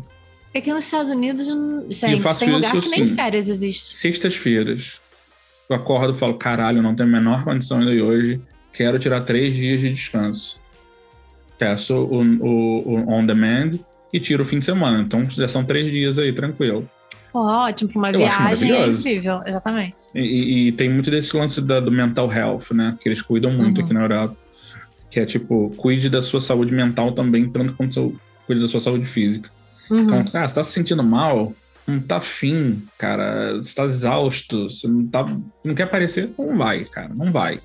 Aqui 0.56 0.74
nos 0.74 0.86
Estados 0.86 1.12
Unidos, 1.12 1.46
gente, 1.90 2.22
faço 2.22 2.40
tem 2.40 2.50
lugar 2.52 2.76
isso, 2.76 2.90
que 2.90 2.98
nem 2.98 3.08
sim. 3.10 3.16
férias 3.16 3.48
existe. 3.48 3.94
Sextas-feiras. 3.94 5.00
Eu 5.70 5.76
acordo 5.76 6.14
e 6.14 6.18
falo: 6.18 6.36
caralho, 6.36 6.82
não 6.82 6.96
tenho 6.96 7.10
a 7.10 7.12
menor 7.12 7.44
condição 7.44 7.80
ainda 7.80 7.92
hoje. 8.04 8.40
Quero 8.74 9.00
tirar 9.00 9.22
três 9.22 9.56
dias 9.56 9.82
de 9.82 9.92
descanso. 9.92 10.60
Peço 11.58 11.96
o, 11.96 12.22
o, 12.22 12.90
o 12.90 13.12
on 13.12 13.26
demand 13.26 13.80
e 14.14 14.20
tiro 14.20 14.44
o 14.44 14.46
fim 14.46 14.60
de 14.60 14.66
semana. 14.66 15.02
Então 15.02 15.28
já 15.30 15.48
são 15.48 15.64
três 15.64 15.92
dias 15.92 16.20
aí, 16.20 16.32
tranquilo. 16.32 16.88
Ótimo, 17.34 17.90
pra 17.92 18.00
uma 18.00 18.10
Eu 18.12 18.20
viagem 18.20 18.72
é 18.72 18.88
incrível, 18.88 19.42
exatamente. 19.46 19.96
E, 20.16 20.20
e- 20.22 20.68
e 20.68 20.72
tem 20.72 20.90
muito 20.90 21.12
desse 21.12 21.36
lance 21.36 21.62
da- 21.62 21.80
do 21.80 21.92
mental 21.92 22.32
health, 22.32 22.72
né? 22.74 22.98
Que 23.00 23.10
eles 23.10 23.22
cuidam 23.22 23.52
muito 23.52 23.80
Uhum. 23.80 23.86
aqui 23.86 23.94
na 23.94 24.02
Europa. 24.02 24.36
Que 25.12 25.20
é 25.20 25.26
tipo, 25.26 25.72
cuide 25.78 26.10
da 26.10 26.22
sua 26.22 26.40
saúde 26.40 26.74
mental 26.74 27.12
também, 27.12 27.48
tanto 27.50 27.74
quanto 27.74 27.94
seu, 27.94 28.16
cuide 28.46 28.62
da 28.62 28.68
sua 28.68 28.80
saúde 28.80 29.06
física. 29.06 29.50
Uhum. 29.90 30.00
Então, 30.02 30.24
cara, 30.26 30.48
você 30.48 30.56
tá 30.56 30.64
se 30.64 30.72
sentindo 30.72 31.04
mal, 31.04 31.54
não 31.88 32.02
tá 32.02 32.18
afim, 32.18 32.84
cara, 32.98 33.56
você 33.56 33.74
tá 33.74 33.86
exausto, 33.86 34.70
você 34.70 34.88
não 34.88 35.08
tá. 35.08 35.26
Não 35.64 35.74
quer 35.74 35.84
aparecer, 35.84 36.30
não 36.38 36.58
vai, 36.58 36.84
cara, 36.84 37.14
não 37.16 37.32
vai. 37.32 37.62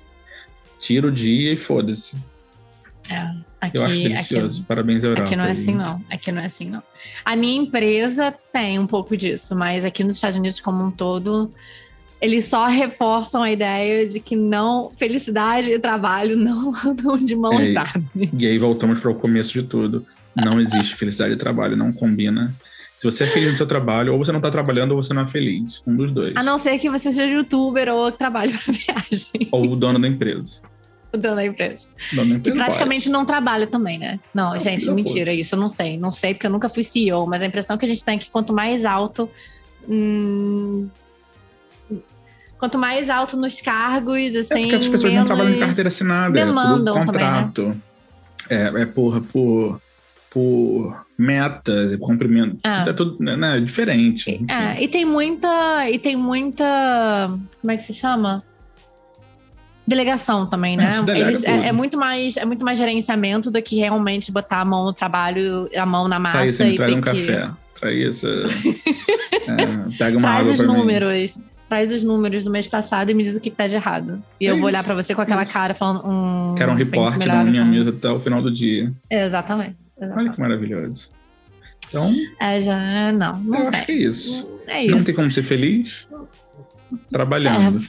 Tira 0.79 1.07
o 1.07 1.11
dia 1.11 1.53
e 1.53 1.57
foda-se. 1.57 2.15
É, 3.09 3.17
aqui, 3.59 3.77
Eu 3.77 3.85
acho 3.85 3.95
aqui, 3.95 4.03
delicioso. 4.09 4.63
Parabéns, 4.63 5.03
Europa. 5.03 5.23
aqui 5.25 5.35
não 5.35 5.43
é 5.43 5.51
assim, 5.51 5.75
não. 5.75 6.01
Aqui 6.09 6.31
não 6.31 6.41
é 6.41 6.45
assim, 6.45 6.69
não. 6.69 6.81
A 7.25 7.35
minha 7.35 7.61
empresa 7.61 8.33
tem 8.51 8.79
um 8.79 8.87
pouco 8.87 9.15
disso, 9.17 9.55
mas 9.55 9.83
aqui 9.83 10.03
nos 10.03 10.15
Estados 10.15 10.37
Unidos 10.37 10.59
como 10.61 10.83
um 10.85 10.89
todo, 10.91 11.51
eles 12.21 12.45
só 12.45 12.65
reforçam 12.67 13.43
a 13.43 13.51
ideia 13.51 14.07
de 14.07 14.21
que 14.21 14.37
não 14.37 14.89
felicidade 14.97 15.69
e 15.69 15.77
trabalho 15.79 16.37
não 16.37 16.73
andam 16.85 17.17
de 17.17 17.35
mãos 17.35 17.59
É, 17.59 17.73
dadas. 17.73 18.03
E 18.15 18.47
aí 18.47 18.57
voltamos 18.57 19.01
para 19.01 19.11
o 19.11 19.15
começo 19.15 19.51
de 19.51 19.63
tudo. 19.63 20.05
Não 20.35 20.59
existe 20.59 20.95
felicidade 20.95 21.33
e 21.33 21.37
trabalho, 21.37 21.75
não 21.75 21.91
combina. 21.91 22.55
Se 23.03 23.11
você 23.11 23.25
é 23.25 23.27
feliz 23.27 23.51
no 23.51 23.57
seu 23.57 23.67
trabalho, 23.67 24.13
ou 24.13 24.17
você 24.17 24.31
não 24.31 24.39
tá 24.39 24.49
trabalhando, 24.49 24.91
ou 24.91 25.03
você 25.03 25.13
não 25.13 25.23
é 25.23 25.27
feliz. 25.27 25.83
Um 25.85 25.93
dos 25.93 26.09
dois. 26.13 26.33
A 26.37 26.41
não 26.41 26.57
ser 26.57 26.79
que 26.79 26.89
você 26.89 27.11
seja 27.11 27.25
youtuber 27.25 27.89
ou 27.89 28.09
que 28.09 28.17
trabalhe 28.17 28.53
para 28.57 28.61
viagem, 28.71 29.49
Ou 29.51 29.71
o 29.71 29.75
dono 29.75 29.99
da 29.99 30.07
empresa. 30.07 30.61
o 31.11 31.17
dono 31.17 31.35
da 31.35 31.45
empresa. 31.45 31.89
Dono 32.13 32.29
da 32.29 32.33
Que 32.35 32.39
empresa 32.49 32.55
praticamente 32.57 33.09
não 33.09 33.25
trabalha 33.25 33.67
também, 33.67 33.99
né? 33.99 34.21
Não, 34.33 34.53
Não, 34.53 34.59
gente, 34.61 34.89
mentira 34.89 35.33
isso, 35.33 35.55
eu 35.55 35.59
não 35.59 35.67
sei. 35.67 35.97
Não 35.97 36.11
sei 36.11 36.33
porque 36.33 36.47
eu 36.47 36.51
nunca 36.51 36.69
fui 36.69 36.81
CEO, 36.81 37.27
mas 37.27 37.41
a 37.41 37.45
impressão 37.45 37.77
que 37.77 37.83
a 37.83 37.87
gente 37.89 38.01
tem 38.05 38.15
é 38.15 38.19
que 38.19 38.29
quanto 38.29 38.53
mais 38.53 38.85
alto. 38.85 39.29
hum, 39.89 40.87
quanto 42.57 42.77
mais 42.77 43.09
alto 43.09 43.35
nos 43.35 43.59
cargos, 43.59 44.33
É 44.33 44.39
assim. 44.39 44.61
porque 44.61 44.75
essas 44.75 44.87
pessoas 44.87 45.13
não 45.13 45.25
trabalham 45.25 45.51
em 45.55 45.59
carteira 45.59 45.89
assinada, 45.89 46.39
é 46.39 46.41
por 46.41 46.47
demandam 46.47 46.93
também, 46.93 47.05
contrato. 47.07 47.81
É, 48.49 48.63
é 48.81 48.85
por, 48.85 49.19
por, 49.21 49.81
por 50.33 51.05
meta, 51.17 51.97
cumprimento. 51.99 52.57
Ah. 52.63 52.79
Tudo 52.79 52.89
É 52.89 52.93
tudo 52.93 53.23
né, 53.23 53.35
né, 53.35 53.59
diferente. 53.59 54.29
enfim. 54.31 54.45
É, 54.51 54.81
e 54.83 54.87
tem 54.87 55.05
muita. 55.05 55.89
E 55.89 55.99
tem 55.99 56.15
muita. 56.17 57.27
Como 57.61 57.71
é 57.71 57.77
que 57.77 57.83
se 57.83 57.93
chama? 57.93 58.43
Delegação 59.85 60.45
também, 60.47 60.75
É, 60.75 60.77
né? 60.77 61.01
delega 61.03 61.27
Eles- 61.27 61.43
é, 61.43 61.67
é 61.67 61.71
muito 61.73 61.97
mais, 61.97 62.37
é 62.37 62.45
muito 62.45 62.63
mais 62.63 62.77
gerenciamento 62.77 63.51
do 63.51 63.61
que 63.61 63.75
realmente 63.75 64.31
botar 64.31 64.61
a 64.61 64.65
mão 64.65 64.85
no 64.85 64.93
trabalho, 64.93 65.69
a 65.75 65.85
mão 65.85 66.07
na 66.07 66.17
massa 66.19 66.37
Tá 66.39 66.45
você 66.47 66.63
me 66.63 66.71
e 66.71 66.75
traz 66.75 66.93
um 66.93 67.01
que. 67.01 67.09
café. 67.09 67.49
Traz 67.79 68.01
essa. 68.07 68.27
é, 69.47 69.97
pega 69.97 70.17
uma 70.17 70.29
Traz 70.29 70.39
água 70.41 70.51
os 70.53 70.57
pra 70.57 70.67
mim. 70.67 70.73
números. 70.79 71.39
Traz 71.67 71.91
os 71.91 72.01
números 72.03 72.43
do 72.45 72.51
mês 72.51 72.65
passado 72.67 73.09
e 73.09 73.13
me 73.13 73.23
diz 73.23 73.35
o 73.35 73.41
que 73.41 73.49
tá 73.49 73.67
de 73.67 73.75
errado. 73.75 74.23
E 74.39 74.45
É 74.47 74.51
eu 74.51 74.57
vou 74.59 74.69
isso, 74.69 74.77
olhar 74.77 74.83
pra 74.85 74.93
você 74.95 75.13
com 75.13 75.21
aquela 75.21 75.41
isso. 75.41 75.51
cara 75.51 75.73
falando. 75.73 76.05
Hum, 76.07 76.55
Quero 76.55 76.71
um 76.71 76.75
reporte 76.75 77.27
na 77.27 77.43
minha 77.43 77.61
então. 77.63 77.71
mesa 77.73 77.89
até 77.89 78.09
o 78.09 78.19
final 78.19 78.41
do 78.41 78.51
dia. 78.51 78.91
Exatamente. 79.09 79.75
Olha 80.15 80.31
que 80.31 80.39
maravilhoso. 80.39 81.09
Então, 81.87 82.13
É, 82.39 82.59
já. 82.61 83.11
Não, 83.11 83.37
não 83.39 83.59
eu 83.59 83.67
acho 83.69 83.85
que 83.85 83.91
é 83.91 83.95
isso. 83.95 84.59
É 84.65 84.87
Não 84.87 84.97
isso. 84.97 85.05
tem 85.05 85.15
como 85.15 85.31
ser 85.31 85.43
feliz 85.43 86.07
trabalhando. 87.09 87.87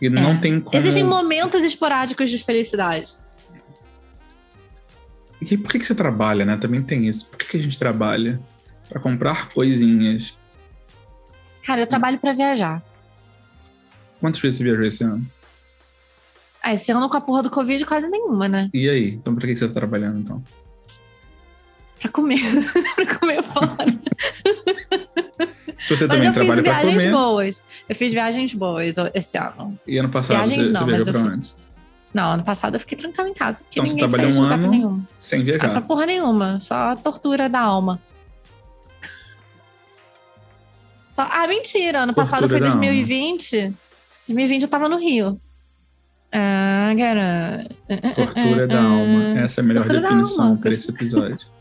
E 0.00 0.08
não 0.08 0.32
É. 0.32 0.36
tem 0.38 0.60
como. 0.60 0.76
Existem 0.76 1.04
momentos 1.04 1.62
esporádicos 1.62 2.30
de 2.30 2.38
felicidade. 2.38 3.12
E 5.40 5.56
por 5.56 5.70
que, 5.70 5.78
que 5.78 5.86
você 5.86 5.94
trabalha, 5.94 6.44
né? 6.44 6.56
Também 6.56 6.82
tem 6.82 7.08
isso. 7.08 7.26
Por 7.26 7.38
que, 7.38 7.46
que 7.46 7.56
a 7.56 7.62
gente 7.62 7.78
trabalha? 7.78 8.38
Pra 8.88 9.00
comprar 9.00 9.48
coisinhas. 9.50 10.36
Cara, 11.64 11.82
eu 11.82 11.86
trabalho 11.86 12.18
pra 12.18 12.32
viajar. 12.32 12.82
Quantas 14.20 14.40
vezes 14.40 14.58
você 14.58 14.64
viajou 14.64 14.84
esse 14.84 15.04
ano? 15.04 15.24
Ah, 16.62 16.74
esse 16.74 16.92
ano 16.92 17.08
com 17.08 17.16
a 17.16 17.20
porra 17.20 17.42
do 17.42 17.50
Covid, 17.50 17.86
quase 17.86 18.06
nenhuma, 18.08 18.48
né? 18.48 18.68
E 18.74 18.88
aí? 18.88 19.14
Então 19.14 19.34
que, 19.34 19.46
que 19.46 19.56
você 19.56 19.66
tá 19.68 19.72
trabalhando, 19.72 20.18
então? 20.18 20.42
Pra 22.00 22.10
comer. 22.10 22.40
pra 22.96 23.18
comer 23.18 23.42
fora. 23.42 23.86
Se 25.78 25.96
você 25.96 26.06
Mas 26.06 26.16
também 26.16 26.26
eu 26.26 26.32
fiz 26.32 26.34
trabalha 26.34 26.62
viagens 26.62 27.02
comer. 27.04 27.12
boas. 27.12 27.62
Eu 27.88 27.96
fiz 27.96 28.12
viagens 28.12 28.54
boas 28.54 28.94
esse 29.14 29.38
ano. 29.38 29.78
E 29.86 29.98
ano 29.98 30.08
passado 30.08 30.36
Viagens 30.38 30.66
você, 30.68 30.72
não, 30.72 30.80
você 30.80 30.86
mas 30.86 31.04
viajou 31.04 31.12
pra 31.12 31.30
fiz. 31.30 31.38
onde? 31.38 31.54
Não, 32.12 32.32
ano 32.32 32.42
passado 32.44 32.74
eu 32.76 32.80
fiquei 32.80 32.98
trancada 32.98 33.28
em 33.28 33.34
casa. 33.34 33.62
Porque 33.64 33.78
Então 33.80 33.88
você 33.88 33.94
ninguém 33.94 34.08
trabalhou 34.08 34.32
saiu 34.34 34.44
de 34.44 34.50
um 34.50 34.54
ano 34.54 34.70
nenhum. 34.70 35.02
Sem 35.20 35.40
Ah, 35.42 35.44
pra 35.44 35.68
viajar. 35.68 35.80
porra 35.82 36.06
nenhuma. 36.06 36.58
Só 36.60 36.96
tortura 36.96 37.48
da 37.48 37.60
alma. 37.60 38.00
Só... 41.10 41.22
Ah, 41.30 41.46
mentira. 41.46 42.00
Ano 42.00 42.14
passado 42.14 42.40
Tortura 42.40 42.58
foi 42.60 42.68
da 42.68 42.74
alma. 42.74 42.80
2020. 42.86 43.74
2020 44.28 44.62
eu 44.62 44.68
tava 44.68 44.88
no 44.88 44.98
Rio. 44.98 45.40
Ah, 46.32 46.92
garoto. 46.96 47.74
Tortura 48.14 48.66
da 48.66 48.82
alma. 48.82 49.38
Essa 49.40 49.60
é 49.60 49.62
a 49.62 49.66
melhor 49.66 49.82
Tortura 49.84 50.00
definição 50.02 50.56
para 50.56 50.72
esse 50.74 50.90
episódio. 50.90 51.46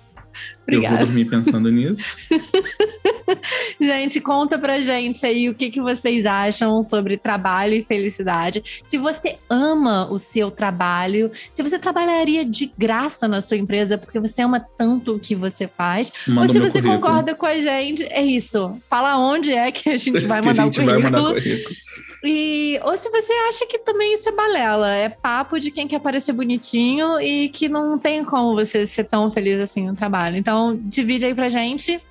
Obrigada. 0.64 0.96
Eu 0.96 0.98
vou 1.00 1.06
dormir 1.08 1.30
pensando 1.30 1.72
nisso. 1.72 2.06
Gente, 3.80 4.20
conta 4.20 4.58
pra 4.58 4.82
gente 4.82 5.26
aí 5.26 5.50
o 5.50 5.54
que, 5.56 5.70
que 5.70 5.82
vocês 5.82 6.26
acham 6.26 6.82
sobre 6.84 7.18
trabalho 7.18 7.74
e 7.74 7.84
felicidade. 7.84 8.64
Se 8.86 8.98
você 8.98 9.36
ama 9.50 10.12
o 10.12 10.18
seu 10.20 10.52
trabalho, 10.52 11.32
se 11.52 11.64
você 11.64 11.78
trabalharia 11.80 12.44
de 12.44 12.72
graça 12.78 13.28
na 13.28 13.42
sua 13.42 13.58
empresa 13.58 13.98
porque 13.98 14.20
você 14.20 14.42
ama 14.42 14.60
tanto 14.60 15.16
o 15.16 15.20
que 15.20 15.36
você 15.36 15.68
faz, 15.68 16.12
Manda 16.28 16.42
ou 16.42 16.48
se 16.54 16.60
o 16.60 16.62
você 16.62 16.82
currículo. 16.82 17.02
concorda 17.02 17.36
com 17.36 17.46
a 17.46 17.60
gente, 17.60 18.04
é 18.04 18.22
isso. 18.24 18.74
Fala 18.90 19.18
onde 19.18 19.52
é 19.54 19.72
que 19.72 19.90
a 19.90 19.98
gente 19.98 20.26
vai 20.26 20.42
mandar 20.42 20.64
gente 20.66 20.82
o 20.82 20.86
vai 20.86 20.96
currículo. 20.96 21.22
mandar 21.24 21.34
currículo. 21.34 21.76
E, 22.24 22.80
ou 22.84 22.98
se 22.98 23.10
você 23.10 23.32
acha 23.48 23.66
que 23.66 23.80
também 23.80 24.14
isso 24.14 24.28
é 24.28 24.32
balela, 24.32 24.94
é 24.94 25.08
papo 25.08 25.60
de 25.60 25.72
quem 25.72 25.88
quer 25.88 26.00
parecer 26.00 26.34
bonitinho 26.34 27.20
e 27.22 27.48
que 27.50 27.70
não 27.70 27.98
tem 27.98 28.26
como 28.26 28.56
você 28.56 28.86
ser 28.86 29.06
tão 29.06 29.32
feliz 29.32 29.60
assim 29.60 29.88
no 29.88 29.96
trabalho. 29.96 30.36
Então, 30.36 30.78
divide 30.78 31.26
aí 31.26 31.34
pra 31.34 31.50
gente. 31.50 32.02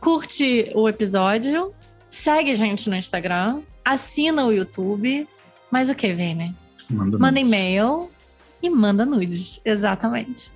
Curte 0.00 0.70
o 0.74 0.88
episódio, 0.88 1.72
segue 2.10 2.50
a 2.50 2.54
gente 2.54 2.90
no 2.90 2.96
Instagram, 2.96 3.62
assina 3.84 4.44
o 4.44 4.52
YouTube. 4.52 5.26
Mas 5.70 5.88
o 5.88 5.94
que, 5.94 6.12
Vini? 6.12 6.54
Manda, 6.88 7.18
Manda 7.18 7.40
e-mail 7.40 8.10
e 8.62 8.70
manda 8.70 9.04
nudes. 9.04 9.60
Exatamente. 9.64 10.50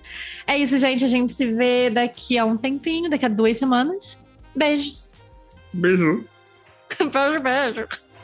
É 0.46 0.56
isso, 0.56 0.78
gente. 0.78 1.04
A 1.04 1.08
gente 1.08 1.32
se 1.32 1.46
vê 1.46 1.90
daqui 1.90 2.38
a 2.38 2.44
um 2.44 2.56
tempinho, 2.56 3.10
daqui 3.10 3.26
a 3.26 3.28
duas 3.28 3.56
semanas. 3.56 4.18
Beijos. 4.54 5.12
Beijo. 5.72 6.24
beijo, 6.98 7.40
beijo. 7.40 8.09